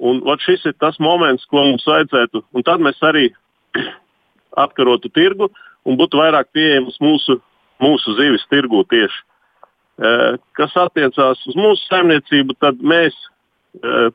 [0.03, 3.27] Un ot, šis ir tas moments, ko mums vajadzētu, un tad mēs arī
[4.63, 5.51] apkarotu tirgu
[5.83, 7.37] un būtu vairāk pieejamas mūsu,
[7.83, 9.21] mūsu zivis tirgū tieši.
[9.93, 13.13] Uh, kas attiecās uz mūsu saimniecību, tad mēs
[13.73, 14.09] Eh,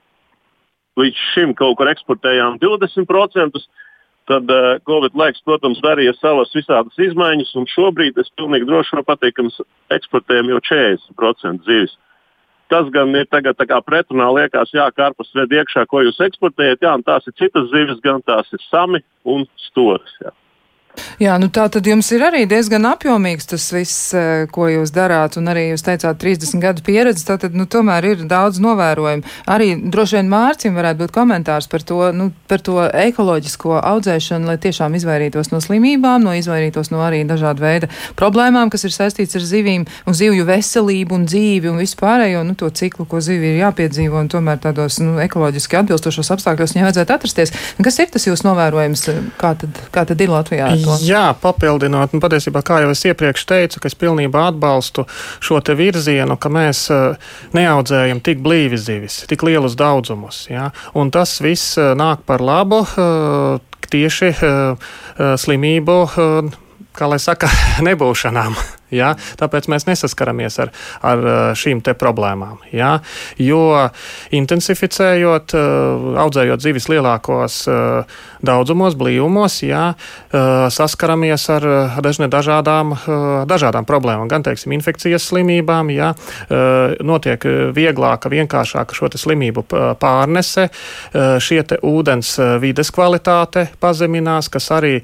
[0.99, 3.63] līdz šim kaut kur eksportējām 20%.
[4.29, 9.07] Tad uh, Covid laiks, protams, darīja savas visādas izmaiņas, un šobrīd es pilnīgi droši varu
[9.09, 9.57] pateikt, ka mēs
[9.97, 11.95] eksportējam jau 40% zivis.
[12.69, 17.07] Tas gan ir tagad pretrunā, liekas, jā, karpas ved iekšā, ko jūs eksportējat, jā, un
[17.07, 20.13] tās ir citas zivis, gan tās ir sami un storas.
[20.21, 20.35] Jā.
[21.19, 25.37] Jā, nu tā tad jums ir arī diezgan apjomīgs tas viss, eh, ko jūs darāt,
[25.39, 29.27] un arī jūs teicāt 30 gadu pieredze, tātad, nu, tomēr ir daudz novērojumu.
[29.51, 34.59] Arī droši vien Mārcim varētu būt komentārs par to, nu, par to ekoloģisko audzēšanu, lai
[34.63, 39.43] tiešām izvairītos no slimībām, no izvairītos no arī dažādu veidu problēmām, kas ir saistīts ar
[39.43, 44.23] zivīm un zivju veselību un dzīvi un vispārējo, nu, to ciklu, ko zivi ir jāpiedzīvo,
[44.23, 47.55] un tomēr tādos, nu, ekoloģiski atbilstošos apstākļos viņai vajadzētu atrasties.
[47.83, 49.09] Kas ir tas jūs novērojums,
[49.41, 50.71] kā tad, kā tad ir Latvijā?
[50.89, 50.99] To?
[51.07, 55.07] Jā, papildinot, un patiesībā, kā jau es iepriekš teicu, ka es pilnībā atbalstu
[55.45, 60.47] šo te virzienu, ka mēs uh, neaudzējam tik blīvi zivis, tik lielus daudzumus.
[60.53, 60.71] Ja?
[60.99, 64.35] Un tas viss uh, nāk par labu uh, tieši
[65.41, 65.95] slimību
[66.99, 67.51] kā lai saka,
[67.87, 68.59] nebūšanām.
[68.95, 69.13] Ja?
[69.39, 70.73] Tāpēc mēs nesaskaramies ar,
[71.05, 72.63] ar uh, šīm problēmām.
[72.73, 72.99] Ja?
[73.41, 73.91] Jo
[74.35, 79.93] intensificējot, uh, audzējot zivis lielākos uh, daudzumos, blīvumos, ja?
[80.73, 81.65] saskaramies ar
[82.31, 82.95] dažādām,
[83.49, 84.29] dažādām problēmām.
[84.31, 86.13] Gan teiksim, infekcijas slimībām, ja?
[87.05, 87.43] notiek
[87.75, 89.65] vieglāka, vienkāršāka šo slimību
[90.01, 90.69] pārnese,
[91.43, 94.99] šie ūdens vides kvalitāte pazeminās, kas arī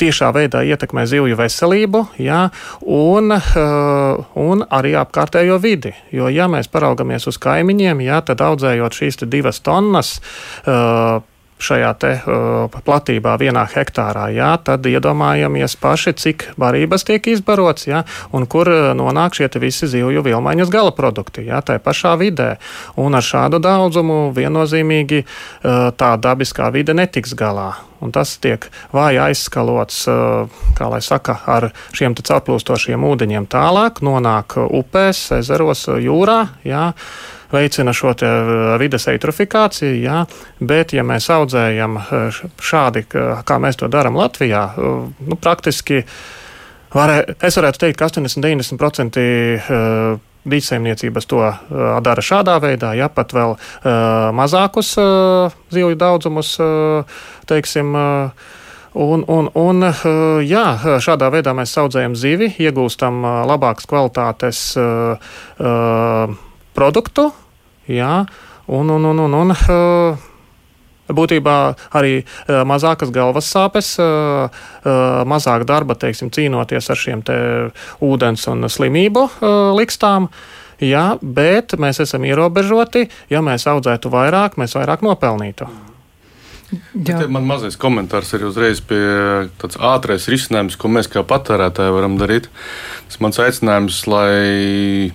[0.00, 2.46] tiešā veidā ietekmē zivju veselību jā,
[2.82, 5.94] un, uh, un arī apkārtējo vidi.
[6.14, 10.18] Jo, ja mēs paraugamies uz kaimiņiem, jā, tad audzējot šīs divas tonnas,
[10.66, 11.24] uh,
[11.62, 18.04] šajā te, uh, platībā vienā hektārā, jā, tad iedomājamies paši, cik barības tiek izbarots, jā,
[18.36, 22.56] un kur nonāk šie visi zivju vilmaiņas gala produkti, jā, tā pašā vidē.
[23.00, 27.74] Un ar šādu daudzumu viennozīmīgi uh, tā dabiskā vide netiks galā.
[28.04, 30.02] Un tas tiek vāji aizskalots,
[30.76, 36.42] kā lai saka, ar šiem caurplūstošiem ūdeņiem tālāk, nonāk upēs, ezeros, jūrā.
[36.68, 36.90] Jā
[37.52, 38.14] veicina šo
[38.80, 40.22] vides eitrofikāciju, jā,
[40.60, 41.98] bet, ja mēs audzējam
[42.58, 46.02] šādi, kā mēs to darām Latvijā, nu, praktiski
[46.94, 49.22] varē, es varētu teikt, ka 80-90%
[50.46, 51.56] dīķsaimniecības to uh,
[52.06, 57.18] dara šādā veidā, ja pat vēl uh, mazākus uh, zivju daudzumus, uh,
[57.50, 58.52] teiksim, uh,
[58.96, 59.84] Un, un, un,
[60.48, 60.62] jā,
[61.04, 65.20] šādā veidā mēs audzējam zivi, iegūstam labākas kvalitātes uh,
[65.60, 66.32] uh,
[66.76, 67.30] produktu,
[67.90, 68.24] jā,
[68.66, 70.24] un, un, un, un, un uh,
[71.06, 71.56] Būtībā
[71.94, 77.22] arī uh, mazākas galvas sāpes, uh, uh, mazāk darba, teiksim, cīnoties ar šiem
[78.02, 79.26] ūdens un slimību
[79.78, 80.28] likstām.
[80.82, 83.06] Jā, bet mēs esam ierobežoti.
[83.32, 85.68] Ja mēs audzētu vairāk, mēs vairāk nopelnītu.
[87.30, 88.98] Man mazais komentārs ir uzreiz pie
[89.56, 92.50] tādas ātras risinājums, ko mēs kā patērētāji varam darīt.
[93.06, 95.14] Tas mans aicinājums, lai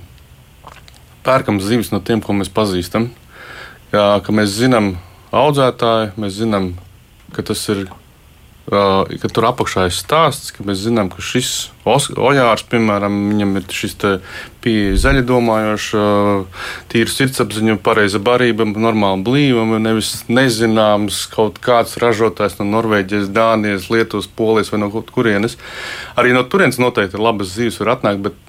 [1.26, 3.10] pērkam zivis no tiem, ko mēs pazīstam.
[3.92, 4.96] Jā, ka mēs zinām
[5.36, 6.76] audzētāju, mēs zinām,
[7.36, 7.90] ka tas ir.
[8.72, 13.96] Ka tur apakšā ir stāsts, ka mēs zinām, ka šis ojārs, piemēram, viņam ir šis
[14.64, 15.88] pieeja zaļi domājošs,
[16.94, 24.30] tīra sirdsapziņa, pareiza barība, normāla blīvuma, nevis nezināms kaut kāds ražotājs no Norvēģijas, Dānijas, Lietuvas,
[24.30, 25.58] Polijas vai no kurienes.
[26.16, 28.40] Arī no turienes noteikti ir labas zīves, var atnākt, bet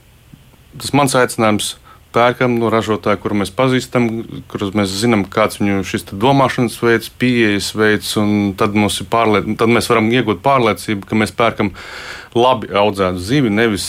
[0.76, 1.78] tas mans aicinājums
[2.12, 4.08] pērkam no ražotāja, kuru mēs pazīstam,
[4.52, 8.76] kurus mēs zinām, kāds viņu šis domāšanas veids, pieejas veids, un tad,
[9.12, 11.72] pārliec, tad mēs varam iegūt pārliecību, ka mēs pērkam
[12.36, 13.86] labi audzētu zivi, nevis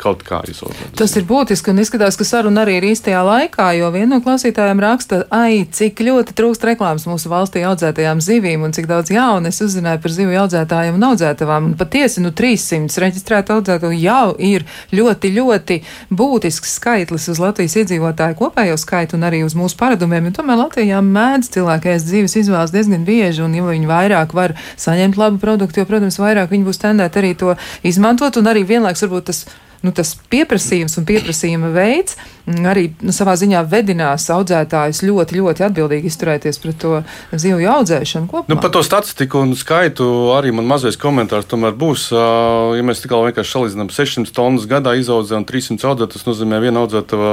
[0.00, 0.92] kaut kā izaudzēt.
[0.98, 4.80] Tas ir būtiski un izskatās, ka saruna arī ir īstajā laikā, jo viena no klausītājiem
[4.82, 9.60] raksta, ai, cik ļoti trūkst reklāmas mūsu valstī audzētajām zivīm un cik daudz jaunu es
[9.64, 11.70] uzzināju par zivju audzētājiem un audzētavām.
[11.70, 15.80] Un patiesi, nu, 300 reģistrētu audzēto jau ir ļoti, ļoti
[16.12, 21.00] būtisks skaitlis uz Latvijas iedzīvotāju kopējo skaitu un arī uz mūsu paradumiem, jo tomēr Latvijā
[21.04, 25.80] mēdz cilvēki ēst dzīves izvēles diezgan bieži, un ja viņi vairāk var saņemt labu produktu,
[25.80, 29.46] jo, protams, vairāk viņi būs tendēti arī to izmantot, un arī vienlaiks varbūt tas
[29.84, 32.16] nu, tas pieprasījums un pieprasījuma veids
[32.46, 37.00] arī nu, savā ziņā vedinās audzētājus ļoti, ļoti atbildīgi izturēties pret to
[37.34, 38.54] zivju audzēšanu kopumā.
[38.54, 40.06] Nu, par to statistiku un skaitu
[40.36, 42.08] arī man mazais komentārs tomēr būs.
[42.14, 46.84] Ja mēs tikai vienkārši salīdzinām 600 tonnas gadā izaudzē un 300 audzē, tas nozīmē viena
[46.84, 47.32] audzētava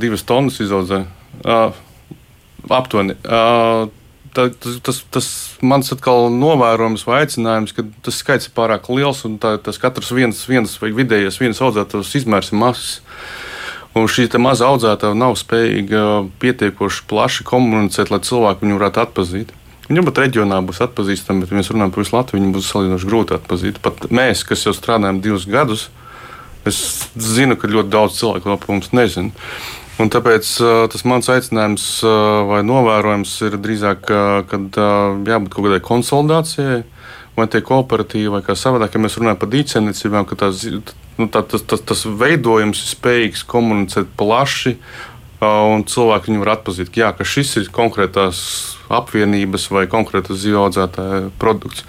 [0.00, 1.04] divas tonnas izaudzē.
[2.70, 3.16] Aptuveni
[4.36, 5.28] tā, tas, tas, tas
[5.62, 10.12] mans atkal novērojums vai aicinājums, ka tas skaits ir pārāk liels un tā, tas katrs
[10.16, 12.90] viens, viens vai vidējais viens audzētājs izmērs ir mazs.
[13.98, 16.02] Un šī maza audzētāja nav spējīga
[16.42, 19.56] pietiekoši plaši komunicēt, lai cilvēki viņu varētu atpazīt.
[19.90, 23.08] Viņa pat reģionā būs atpazīstama, bet, ja mēs runājam par visu Latviju, viņa būs salīdzinoši
[23.08, 23.80] grūti atpazīt.
[23.82, 25.88] Pat mēs, kas jau strādājam divus gadus,
[26.62, 26.78] es
[27.18, 29.34] zinu, ka ļoti daudz cilvēku no mums nezina.
[30.00, 30.48] Un tāpēc
[30.92, 31.86] tas mans aicinājums
[32.48, 34.60] vai novērojums ir drīzāk, ka
[35.28, 36.78] jābūt kaut kādai konsolidācijai,
[37.36, 40.64] vai tie kooperatīvi, vai kā savādāk, ja mēs runājam par dīķsēmniecībām, ka tās,
[41.18, 44.76] nu, tā, tas, tas, tas veidojums ir spējīgs komunicēt plaši,
[45.40, 48.40] un cilvēki viņu var atpazīt, jā, ka šis ir konkrētās
[48.92, 51.84] apvienības vai konkrētas zīvaudzētāja produkts.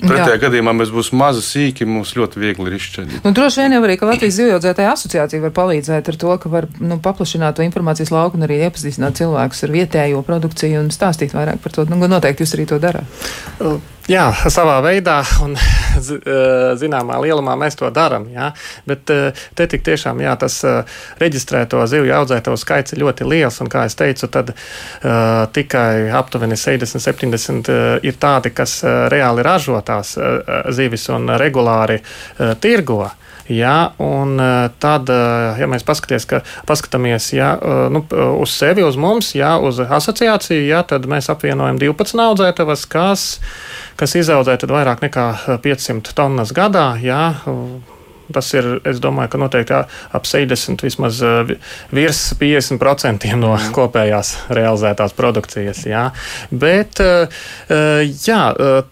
[0.00, 3.20] Pretējā gadījumā mēs būsim mazi, sīki, mums ļoti viegli ir izšķirt.
[3.24, 6.68] Nu, droši vien jau arī, ka Latvijas zivjaudzētāja asociācija var palīdzēt ar to, ka var
[6.80, 11.60] nu, paplašināt to informācijas lauku un arī iepazīstināt cilvēkus ar vietējo produkciju un stāstīt vairāk
[11.64, 11.86] par to.
[11.90, 13.20] Nu, noteikti jūs arī to darāt.
[14.08, 15.52] Jā, savā veidā un
[16.80, 18.26] zināmā lielumā mēs to darām.
[18.88, 20.56] Bet te tik tiešām jā, tas
[21.20, 23.60] reģistrēto zivju audzēto skaits ir ļoti liels.
[23.60, 27.72] Un, kā jau teicu, tad uh, tikai aptuveni 60, 70
[28.06, 28.80] ir tādi, kas
[29.12, 30.16] reāli ražo tās
[30.74, 33.04] zivis un regulāri uh, tirgo.
[33.50, 34.38] Jā, un
[34.82, 35.10] tad,
[35.58, 35.82] ja mēs
[36.30, 37.50] ka, paskatāmies jā,
[37.90, 38.04] nu,
[38.38, 43.26] uz sevi, uz mums, jā, uz asociāciju, jā, tad mēs apvienojam 12 audzētavas, kas
[44.00, 45.26] kas izaudzē vairāk nekā
[45.64, 46.92] 500 tonnas gadā.
[47.04, 47.24] Jā,
[48.30, 51.16] Tas ir, es domāju, ka noteikti ap 60, vismaz
[51.90, 55.80] virs 50% no kopējās realizētās produkcijas.
[55.90, 56.04] Jā.
[56.54, 57.02] Bet
[58.22, 58.44] jā,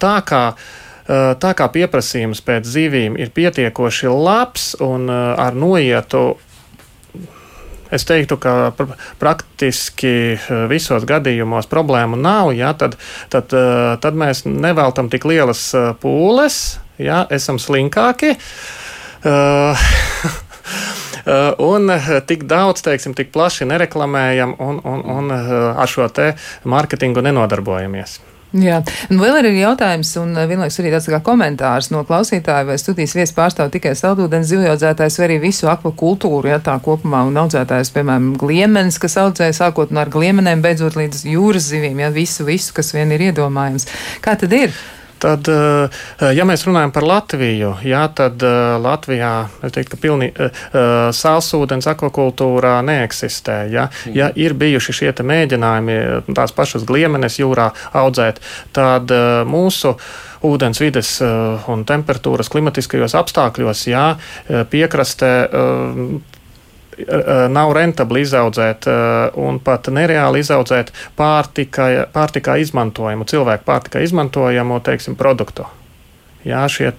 [0.03, 0.43] tā kā.
[1.09, 6.37] Tā kā pieprasījums pēc zivīm ir pietiekoši labs un ar noietu
[7.89, 10.37] es teiktu, ka pr praktiski
[10.69, 12.99] visos gadījumos problēmu nav, ja, tad,
[13.33, 13.49] tad,
[14.03, 15.63] tad mēs neveltam tik lielas
[16.03, 16.59] pūles,
[17.01, 18.35] ja, esam slinkāki.
[19.25, 19.89] Uh,
[21.73, 21.91] un
[22.29, 26.33] tik daudz, teiksim, tik plaši nereklamējam un, un, un ar šo te
[26.69, 28.19] mārketingu nenodarbojamies.
[28.49, 28.79] Jā,
[29.13, 33.13] un vēl ir jautājums, un eh, vienlaikus arī tāds kā komentārs no klausītāja, vai studijas
[33.13, 38.31] viesis pārstāv tikai saldūdens zivjaudzētājs vai arī visu akvakultūru, ja tā kopumā, un audzētājs, piemēram,
[38.41, 42.89] gliemenis, kas audzē sākot no ar gliemenēm, beidzot līdz jūras zivīm, ja visu, visu, kas
[42.97, 43.85] vien ir iedomājams.
[44.25, 44.73] Kā tad ir?
[45.19, 45.99] Tad, eh,
[46.35, 49.33] ja mēs runājam par Latviju, jā, tad eh, Latvijā
[49.75, 50.63] teiktu, pilni, eh,
[51.15, 53.59] sālsūdens akvakultūrā neeksistē.
[53.73, 54.15] Ja, mhm.
[54.15, 55.99] ja ir bijuši šie mēģinājumi
[56.37, 58.39] tās pašas gliemenes jūrā audzēt,
[58.73, 59.11] tad
[59.49, 59.95] mūsu
[60.45, 61.09] ūdens vides
[61.67, 64.05] un temperatūras klimatiskajos apstākļos, jā,
[64.71, 65.31] piekrastē
[67.49, 75.17] nav rentabli izaudzēt eh, un pat nereāli izaudzēt pārtika, pārtikā izmantojamu, cilvēku pārtikā izmantojamu teiksim,
[75.19, 75.67] produktu.
[76.47, 76.91] Jā, šie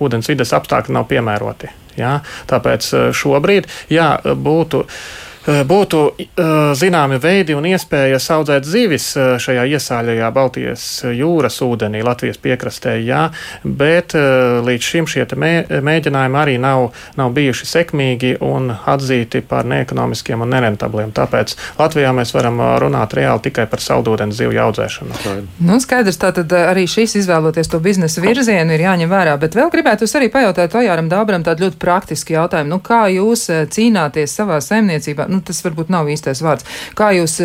[0.00, 1.72] ūdens vides apstākļi nav piemēroti.
[2.00, 2.18] Jā,
[2.50, 9.36] tāpēc eh, šobrīd jā, būtu Eh, būtu eh, zināmi veidi un iespējas audzēt zivis eh,
[9.40, 10.84] šajā iesāļajā Baltijas
[11.16, 13.28] jūras ūdenī, Latvijas piekrastē, jā,
[13.64, 15.52] bet līdz šim šie mē,
[15.84, 21.12] mēģinājumi arī nav, nav bijuši sekmīgi un atzīti par neekonomiskiem un nerentabliem.
[21.16, 25.20] Tāpēc Latvijā mēs varam runāt reāli tikai par saldūdens zivju audzēšanu.
[25.64, 30.08] Nu, skaidrs, tātad arī šis izvēloties to biznesa virzienu ir jāņem vērā, bet vēl gribētu
[30.18, 32.74] arī pajautāt Ojāram Dābram tādu ļoti praktisku jautājumu.
[32.74, 35.28] Nu, kā jūs cīnāties savā saimniecībā?
[35.30, 36.66] Nu, nu, tas varbūt nav īstais vārds.
[36.98, 37.38] Kā jūs,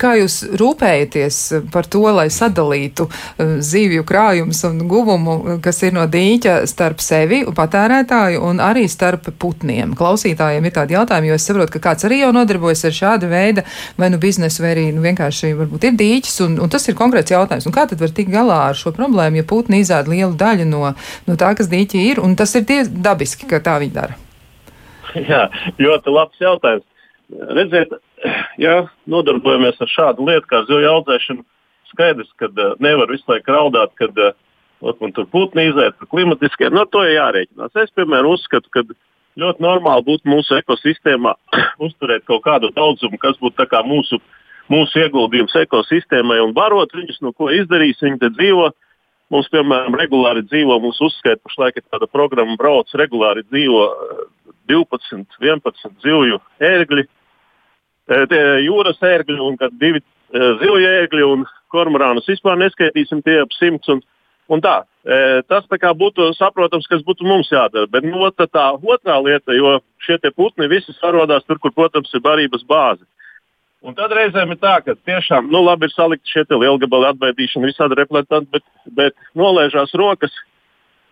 [0.00, 1.40] kā jūs rūpējaties
[1.72, 7.44] par to, lai sadalītu uh, zivju krājumus un guvumu, kas ir no dīķa starp sevi,
[7.54, 9.94] patērētāju un arī starp putniem?
[9.98, 13.64] Klausītājiem ir tādi jautājumi, jo es saprotu, ka kāds arī jau nodarbojas ar šādu veidu
[13.98, 17.34] vai nu biznesu, vai arī nu, vienkārši varbūt ir dīķis, un, un tas ir konkrēts
[17.34, 17.68] jautājums.
[17.68, 20.94] Un kā tad var tikt galā ar šo problēmu, ja putni izēd lielu daļu no,
[21.28, 24.18] no tā, kas dīķi ir, un tas ir dabiski, ka tā viņi dara?
[25.30, 25.46] Jā,
[25.80, 26.86] ļoti labs jautājums
[27.28, 27.92] redziet,
[28.60, 31.44] ja nodarbojamies ar šādu lietu kā zivju audzēšanu,
[31.92, 34.34] skaidrs, ka uh, nevar visu laiku raudāt, kad uh,
[35.00, 36.72] man tur putni iziet par klimatiskiem.
[36.72, 37.76] No nu, to ir jārēķinās.
[37.84, 38.84] Es, piemēram, uzskatu, ka
[39.38, 41.34] ļoti normāli būtu mūsu ekosistēmā
[41.86, 44.20] uzturēt kaut kādu daudzumu, kas būtu mūsu,
[44.72, 48.00] mūsu ieguldījums ekosistēmai un barot viņus, no ko izdarīs.
[48.02, 48.72] Viņi te dzīvo.
[49.28, 53.82] Mums, piemēram, regulāri dzīvo, mums uzskaita, pašlaik ir tāda programma, brauc regulāri dzīvo
[54.72, 57.04] 12, 11 zivju ērgļi
[58.08, 60.02] jūras ērgļi un divi
[60.32, 63.88] zivju ērgļi un kormorānus vispār neskaitīsim tie ap simts.
[63.92, 64.00] Un,
[64.48, 64.80] un tā,
[65.48, 67.88] tas tā būtu saprotams, kas būtu mums jādara.
[67.90, 72.24] Bet no, tā, tā otrā lieta, jo šie putni visi sarodās tur, kur, protams, ir
[72.24, 73.04] barības bāze.
[73.78, 77.94] Un tad reizēm ir tā, ka tiešām nu, labi ir salikt šie lielgabali atbaidīšana, visādi
[78.00, 80.34] repletanti, bet, bet nolaižās rokas,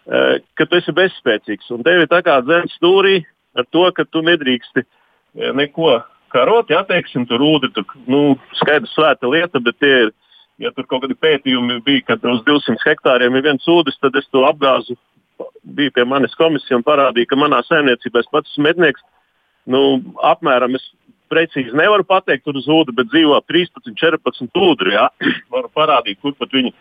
[0.07, 1.71] ka tu esi bezspēcīgs.
[1.75, 3.21] Un tev ir tā kā dzēns stūrī
[3.57, 4.83] ar to, ka tu nedrīksti
[5.55, 6.01] neko
[6.37, 10.15] karot, ja teiksim, tur ūdeni, tur nu, skaidrs svēta lieta, bet tie ir,
[10.63, 14.29] ja tur kaut kādi pētījumi bija, kad uz 200 hektāriem ir viens ūdens, tad es
[14.33, 14.99] to apgāzu.
[15.77, 19.03] Bija pie manis komisija un parādīja, ka manā saimniecībā es pats esmu mednieks.
[19.67, 20.85] Nu, apmēram es
[21.33, 24.95] precīzi nevaru pateikt, tur uz ūdeni, bet dzīvo 13, 14 ūdeni.
[24.95, 25.09] Ja?
[25.53, 26.73] Varu parādīt, kur pat viņi.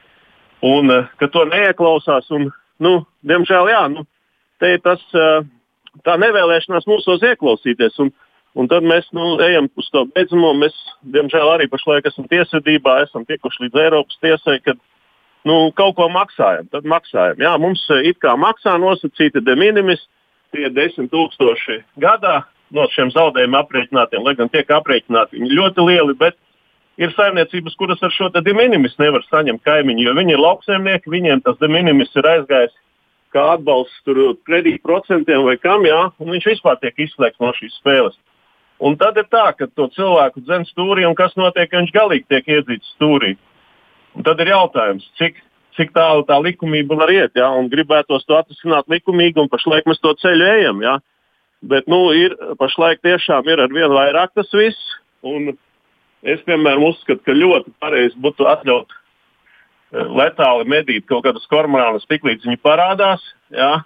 [0.66, 2.30] Un eh, ka to neieklausās.
[2.36, 2.50] Un,
[2.84, 2.94] nu,
[3.28, 4.06] diemžēl, jā, nu,
[4.62, 5.48] te ir tas, eh,
[6.06, 7.98] tā nevēlēšanās mūsos ieklausīties.
[8.06, 8.14] Un,
[8.56, 10.54] Un tad mēs nu, ejam uz to beidzamo.
[10.56, 10.76] Mēs,
[11.12, 14.80] diemžēl, arī pašlaik esam tiesvedībā, esam tikuši līdz Eiropas tiesai, kad
[15.48, 16.70] nu, kaut ko maksājam.
[16.72, 17.42] Tad maksājam.
[17.44, 20.06] Jā, mums eh, it kā maksā nosacīti de minimis,
[20.56, 22.46] tie 10 tūkstoši gadā
[22.76, 26.34] no šiem zaudējumiem aprēķinātiem, lai gan tiek aprēķināti viņi ļoti lieli.
[26.96, 31.44] Ir saimniecības, kuras ar šo de minimis nevar saņemt kaimiņu, jo viņi ir lauksaimnieki, viņiem
[31.44, 32.72] tas de minimis ir aizgājis
[33.36, 34.00] kā atbalsts
[34.48, 38.16] kredītprocentiem vai kam, jā, un viņš vispār tiek izslēgts no šīs spēles.
[38.84, 42.26] Un tad ir tā, ka to cilvēku dzen stūrī, un kas notiek, ja viņš galīgi
[42.28, 43.36] tiek iedzīts stūrī.
[44.16, 45.40] Un tad ir jautājums, cik,
[45.78, 47.48] cik tālu tā likumība var iet, ja?
[47.56, 50.84] un gribētos to atrisināt likumīgi, un pašlaik mēs to ceļu ejam.
[50.84, 50.98] Ja?
[51.64, 54.92] Bet nu, ir, pašlaik tiešām ir ar vien vairāk tas viss.
[56.26, 62.28] Es, piemēram, uzskatu, ka ļoti pareizi būtu atļaut eh, letāli medīt kaut kādus kormorānus, tik
[62.28, 63.24] līdz viņi parādās,
[63.56, 63.86] ja?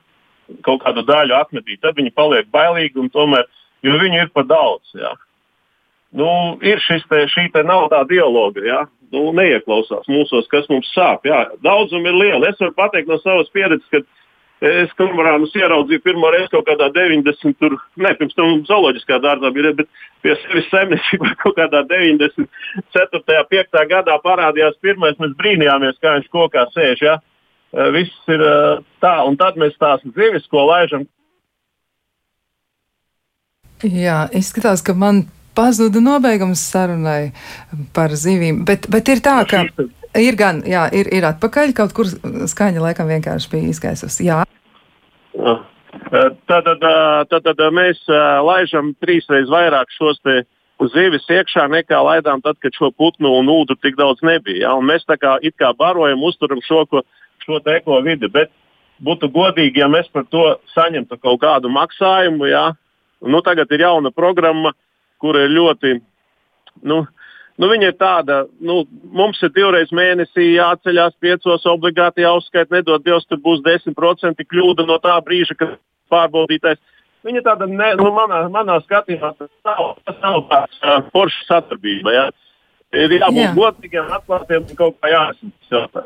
[0.65, 1.81] kaut kādu daļu atmetīt.
[1.83, 3.45] Tad viņi paliek bailīgi un tomēr
[3.85, 4.93] jo viņu ir par daudz.
[4.97, 5.15] Jā.
[6.19, 6.29] Nu,
[6.65, 8.85] ir te, šī te nav tā dialoga, jā.
[9.13, 11.25] Nu, neieklausās mūsos, kas mums sāp.
[11.25, 11.45] Jā.
[11.65, 12.49] Daudzumi ir lieli.
[12.49, 14.03] Es varu pateikt no savas pieredzes, ka
[14.59, 19.71] Es kormorānus ieraudzīju pirmo reizi kaut kādā 90, tur, ne, pirms tam zooloģiskā dārzā bija,
[19.77, 19.87] bet
[20.25, 23.45] pie sevis saimniecībā kaut kādā 94.
[23.53, 23.79] 5.
[23.93, 27.05] gadā parādījās pirmais, mēs brīnījāmies, kā viņš kokā sēž.
[27.07, 27.15] Ja?
[27.95, 28.43] Viss ir
[28.99, 31.07] tā, un tad mēs tās zivis, ko laižam.
[33.83, 35.23] Jā, izskatās, ka man
[35.55, 37.31] pazuda nobeigums sarunai
[37.95, 39.63] par zivīm, bet, bet ir tā, ka
[40.17, 42.07] Ir gan, jā, ir, ir atpakaļ, kaut kur
[42.49, 44.25] skaņa laikam vienkārši bija izgaisusi.
[44.25, 44.41] Jā.
[46.49, 46.81] Tātad,
[47.29, 48.01] tātad mēs
[48.45, 50.17] laižam trīsreiz vairāk šos
[50.95, 54.63] zivis iekšā nekā laidām tad, kad šo putnu un ūdu tik daudz nebija.
[54.63, 54.73] Ja?
[54.79, 57.03] Un mēs tā kā, kā barojam, uzturam šo, ko,
[57.45, 58.31] šo eko vidi.
[58.33, 58.49] Bet
[59.05, 62.49] būtu godīgi, ja mēs par to saņemtu kaut kādu maksājumu.
[62.49, 62.71] Ja?
[63.25, 64.73] Nu, tagad ir jauna programma,
[65.19, 65.97] kur ir ļoti.
[66.87, 67.03] Nu,
[67.59, 73.25] Nu, viņa ir tāda, nu, mums ir divreiz mēnesī jāceļās piecos, obligāti jāuzskaita, nedod Dievs,
[73.27, 75.73] tur būs 10% kļūda no tā brīža, kad
[76.13, 76.79] pārbaudītais.
[77.27, 82.13] Viņa tāda, ne, nu, manā, manā skatījumā, tas nav, tas nav tāds uh, foršs sadarbība.
[82.15, 82.25] Ja?
[82.95, 83.51] Ir jābūt Jā.
[83.57, 86.05] godīgiem, atklātiem un kaut kā jāsaka.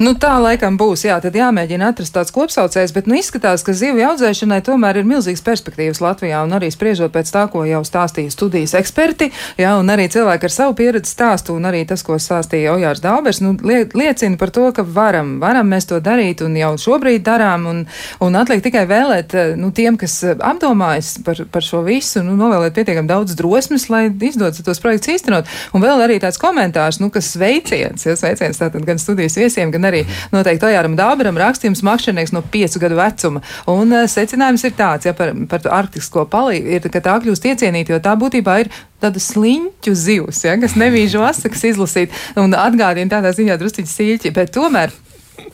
[0.00, 4.06] Nu, tā laikam būs, jā, tad jāmēģina atrast tāds kopsaucējs, bet nu, izskatās, ka zivju
[4.08, 8.72] audzēšanai tomēr ir milzīgas perspektīvas Latvijā, un arī spriežot pēc tā, ko jau stāstīja studijas
[8.80, 9.28] eksperti,
[9.60, 13.42] jā, un arī cilvēki ar savu pieredzi stāstu, un arī tas, ko stāstīja Ojārs Daubers,
[13.44, 17.84] nu, liecina par to, ka varam, varam mēs to darīt, un jau šobrīd darām, un,
[18.24, 23.10] un atliek tikai vēlēt, nu, tiem, kas apdomājas par, par šo visu, nu, novēlēt pietiekam
[23.10, 25.52] daudz drosmes, lai izdodas tos projektus īstenot.
[25.76, 29.89] Un vēl arī tāds komentārs, nu, kas sveiciens, ja sveiciens tātad gan studijas viesiem, gan
[29.89, 29.89] arī
[30.34, 33.42] noteikti Ojāram Dāberam rakstījums makšķernieks no piecu gadu vecuma.
[33.70, 37.96] Un uh, secinājums ir tāds, ja par, par arktisko palīgu, ir, ka tā kļūst iecienīta,
[37.96, 43.32] jo tā būtībā ir tāda sliņķu zivs, ja, kas nebīžu asakas izlasīt un atgādina tādā
[43.36, 44.92] ziņā drusciņi sīļķi, bet tomēr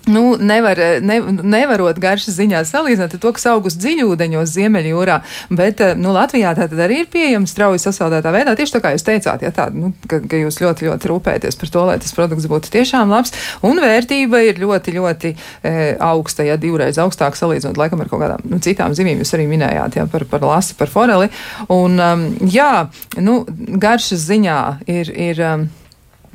[0.07, 5.16] Nu, nevar, ne, nevarot garšas ziņā salīdzināt ar to, kas augus dziļūdeņos Ziemeļjūrā,
[5.59, 8.93] bet eh, nu, Latvijā tā tad arī ir pieejama strauji sasaldētā veidā, tieši tā kā
[8.95, 12.14] jūs teicāt, ja tāda, nu, ka, ka jūs ļoti, ļoti rūpēties par to, lai tas
[12.14, 13.34] produkts būtu tiešām labs,
[13.66, 15.72] un vērtība ir ļoti, ļoti e,
[16.07, 19.99] augsta, ja divreiz augstāk salīdzinot laikam ar kaut kādām nu, citām zivīm, jūs arī minējāt,
[19.99, 21.32] ja, par, par lasi, par foreli,
[21.72, 22.87] un um, jā,
[23.18, 23.41] nu,
[23.82, 25.66] garšas ziņā ir, ir um,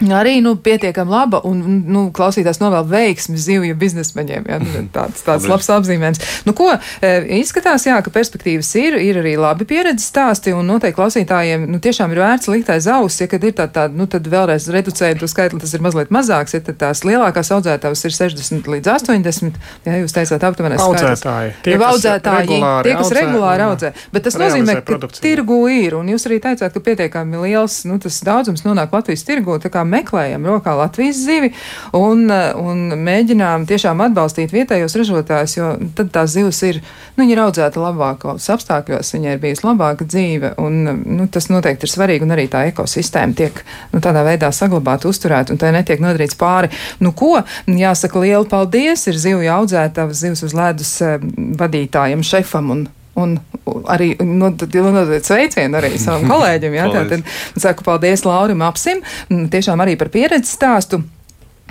[0.02, 4.47] Arī nu, pietiekami laba un nu, klausītājs novēl veiksmi zivju biznesmeņiem.
[4.49, 4.60] Ja?
[4.64, 6.22] Nu, tāds, tāds labs apzīmējums.
[6.47, 6.72] Nu, ko,
[7.02, 11.80] e, izskatās, jā, ka perspektīvas ir, ir arī labi pieredzes stāsti un noteikti klausītājiem nu,
[11.84, 15.22] tiešām ir vērts likt aiz auss, ja kad ir tā, tā nu, tad vēlreiz reducējot
[15.22, 19.60] to skaitli, tas ir mazliet mazāks, ja tad tās lielākās audzētavas ir 60 līdz 80,
[19.88, 21.56] ja jūs teicāt aptuveni audzētāji.
[21.66, 23.93] Tie, kas audzētāji, regulāri tie, kas regulāri audzē.
[24.14, 28.22] Bet tas nozīmē, ka tirgu ir, un jūs arī teicāt, ka pietiekami liels, nu, tas
[28.26, 31.52] daudzums nonāk Latvijas tirgu, tā kā meklējam rokā Latvijas zivi
[31.98, 36.82] un, un mēģinām tiešām atbalstīt vietējos ražotājus, jo tad tās zivs ir,
[37.16, 40.80] nu, viņa ir audzēta labākos apstākļos, viņai ir bijusi labāka dzīve, un
[41.18, 45.54] nu, tas noteikti ir svarīgi, un arī tā ekosistēma tiek nu, tādā veidā saglabāta, uzturēta,
[45.54, 46.72] un tai netiek nodarīts pāri.
[47.04, 47.38] Nu, ko?
[47.68, 51.22] Jāsaka lielu paldies ir zivju audzētavas zivs uz ledus eh,
[51.60, 52.88] vadītājiem, šefam un
[53.20, 53.36] Un
[53.91, 54.51] arī nu,
[55.28, 56.78] sveicienu arī savam kolēģim.
[56.78, 57.26] Jā, tātad
[57.59, 61.01] saku paldies Laurim Apsim, tiešām arī par pieredzi stāstu.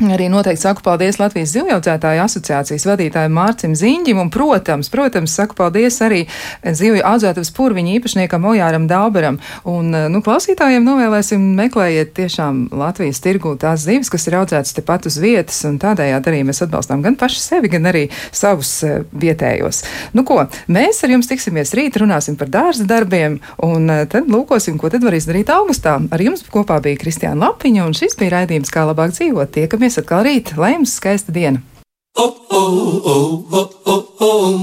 [0.00, 5.98] Arī noteikti saku paldies Latvijas zivjaudzētāju asociācijas vadītājiem Mārcim Ziņģim un, protams, protams, saku paldies
[6.00, 6.22] arī
[6.64, 9.36] zivju audzētavas purviņu īpašniekam Ojāram Dauberam.
[9.68, 15.18] Un, nu, klausītājiem novēlēsim meklējiet tiešām Latvijas tirgū tās zivis, kas ir audzētas tepat uz
[15.20, 19.82] vietas, un tādējādi arī mēs atbalstām gan paši sevi, gan arī savus uh, vietējos.
[20.16, 23.36] Nu, ko, mēs ar jums tiksimies rīt, runāsim par dārza darbiem,
[23.68, 25.98] un uh, tad lūkosim, ko tad var izdarīt augustā.
[26.08, 29.52] Ar jums kopā bija Kristiāna Lapiņa, un šis bija raidījums, kā labāk dzīvot.
[29.60, 31.60] Tiekamies tiekamies atkal rīt, lai jums skaista diena!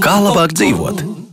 [0.02, 1.27] Kā labāk dzīvot?